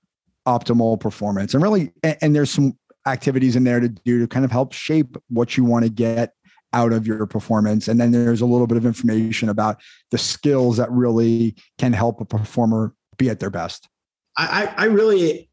[0.46, 4.44] optimal performance and really and, and there's some activities in there to do to kind
[4.44, 6.32] of help shape what you want to get
[6.72, 9.80] out of your performance and then there's a little bit of information about
[10.10, 13.88] the skills that really can help a performer be at their best
[14.36, 15.48] i i really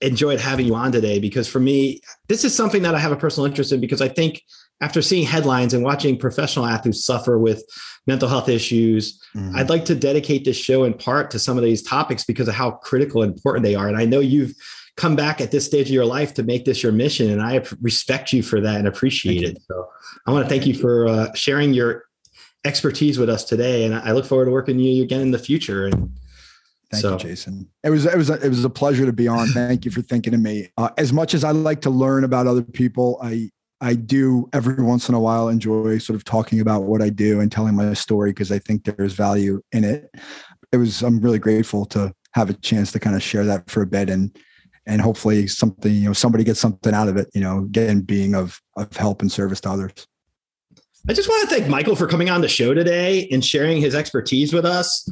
[0.00, 3.16] enjoyed having you on today because for me this is something that i have a
[3.16, 4.42] personal interest in because i think
[4.82, 7.64] after seeing headlines and watching professional athletes suffer with
[8.08, 9.54] mental health issues, mm-hmm.
[9.56, 12.54] I'd like to dedicate this show in part to some of these topics because of
[12.54, 13.86] how critical and important they are.
[13.86, 14.54] And I know you've
[14.96, 17.64] come back at this stage of your life to make this your mission, and I
[17.80, 19.62] respect you for that and appreciate it.
[19.68, 19.88] So
[20.26, 22.04] I want to thank you for uh, sharing your
[22.64, 25.38] expertise with us today, and I look forward to working with you again in the
[25.38, 25.86] future.
[25.86, 26.10] And
[26.90, 27.12] Thank so.
[27.12, 27.68] you, Jason.
[27.84, 29.48] It was it was a, it was a pleasure to be on.
[29.48, 30.68] Thank you for thinking of me.
[30.76, 33.50] Uh, as much as I like to learn about other people, I
[33.82, 37.40] I do every once in a while enjoy sort of talking about what I do
[37.40, 40.08] and telling my story because I think there's value in it.
[40.70, 43.82] It was I'm really grateful to have a chance to kind of share that for
[43.82, 44.34] a bit and
[44.86, 48.34] and hopefully something you know somebody gets something out of it you know again being
[48.34, 49.92] of of help and service to others
[51.08, 53.92] I just want to thank Michael for coming on the show today and sharing his
[53.92, 55.08] expertise with us.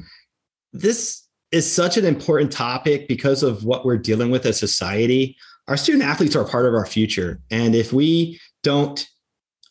[0.73, 5.37] This is such an important topic because of what we're dealing with as society.
[5.67, 7.41] Our student athletes are part of our future.
[7.51, 9.07] And if we don't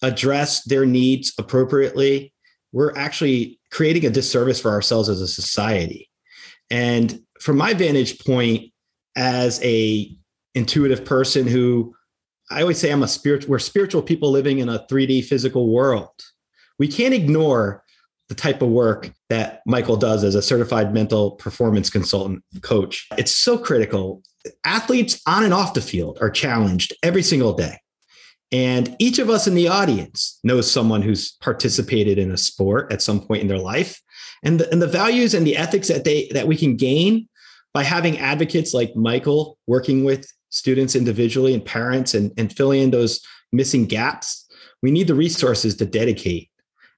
[0.01, 2.33] address their needs appropriately,
[2.71, 6.09] we're actually creating a disservice for ourselves as a society.
[6.69, 8.71] And from my vantage point
[9.15, 10.15] as a
[10.55, 11.95] intuitive person who
[12.51, 16.09] I always say I'm a spiritual we're spiritual people living in a 3D physical world.
[16.79, 17.83] We can't ignore
[18.27, 23.07] the type of work that Michael does as a certified mental performance consultant coach.
[23.17, 24.21] It's so critical.
[24.63, 27.79] Athletes on and off the field are challenged every single day.
[28.51, 33.01] And each of us in the audience knows someone who's participated in a sport at
[33.01, 34.01] some point in their life.
[34.43, 37.27] And the, and the values and the ethics that they that we can gain
[37.73, 42.91] by having advocates like Michael working with students individually and parents and, and filling in
[42.91, 43.21] those
[43.51, 44.47] missing gaps,
[44.81, 46.49] we need the resources to dedicate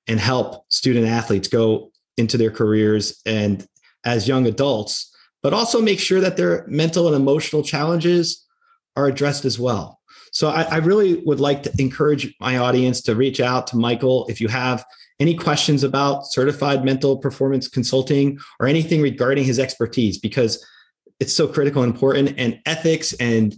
[0.07, 3.67] and help student athletes go into their careers and
[4.05, 8.45] as young adults, but also make sure that their mental and emotional challenges
[8.95, 10.00] are addressed as well.
[10.31, 14.25] So I, I, really would like to encourage my audience to reach out to Michael
[14.29, 14.85] if you have
[15.19, 20.65] any questions about certified mental performance consulting or anything regarding his expertise, because
[21.19, 22.33] it's so critical and important.
[22.37, 23.55] And ethics and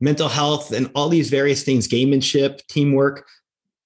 [0.00, 3.26] mental health and all these various things, gamemanship, teamwork,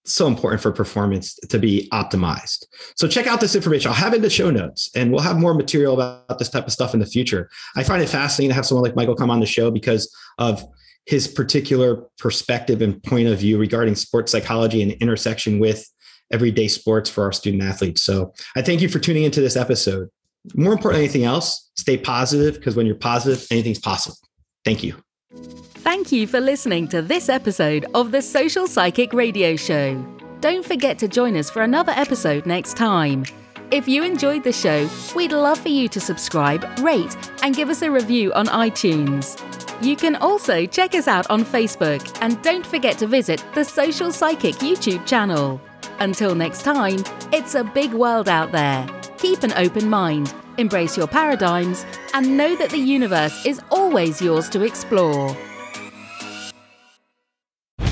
[0.05, 2.65] so important for performance to be optimized.
[2.95, 3.89] So check out this information.
[3.89, 6.67] I'll have it in the show notes and we'll have more material about this type
[6.67, 7.51] of stuff in the future.
[7.75, 10.65] I find it fascinating to have someone like Michael come on the show because of
[11.07, 15.89] his particular perspective and point of view regarding sports psychology and intersection with
[16.33, 18.03] everyday sports for our student athletes.
[18.03, 20.09] So I thank you for tuning into this episode
[20.55, 24.17] more important than anything else, stay positive because when you're positive, anything's possible.
[24.65, 24.95] Thank you.
[25.33, 30.05] Thank you for listening to this episode of the Social Psychic Radio Show.
[30.41, 33.25] Don't forget to join us for another episode next time.
[33.71, 37.83] If you enjoyed the show, we'd love for you to subscribe, rate, and give us
[37.83, 39.66] a review on iTunes.
[39.83, 44.11] You can also check us out on Facebook and don't forget to visit the Social
[44.11, 45.61] Psychic YouTube channel.
[45.99, 48.87] Until next time, it's a big world out there.
[49.19, 54.49] Keep an open mind, embrace your paradigms, and know that the universe is always yours
[54.51, 55.37] to explore.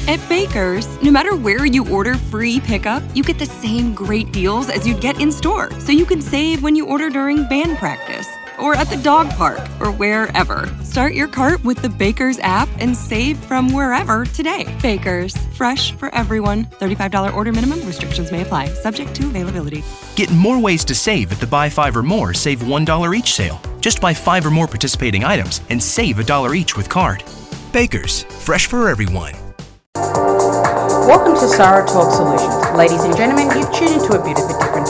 [0.06, 4.70] At Baker's, no matter where you order free pickup, you get the same great deals
[4.70, 8.28] as you'd get in store, so you can save when you order during band practice
[8.58, 10.66] or at the dog park or wherever.
[10.94, 14.72] Start your cart with the Baker's app and save from wherever today.
[14.80, 16.66] Baker's, fresh for everyone.
[16.66, 19.82] $35 order minimum, restrictions may apply, subject to availability.
[20.14, 23.60] Get more ways to save at the Buy Five or More Save $1 each sale.
[23.80, 27.24] Just buy five or more participating items and save a dollar each with card.
[27.72, 29.34] Baker's, fresh for everyone.
[29.96, 32.78] Welcome to Sarah Talk Solutions.
[32.78, 34.73] Ladies and gentlemen, you've tuned into a bit of a different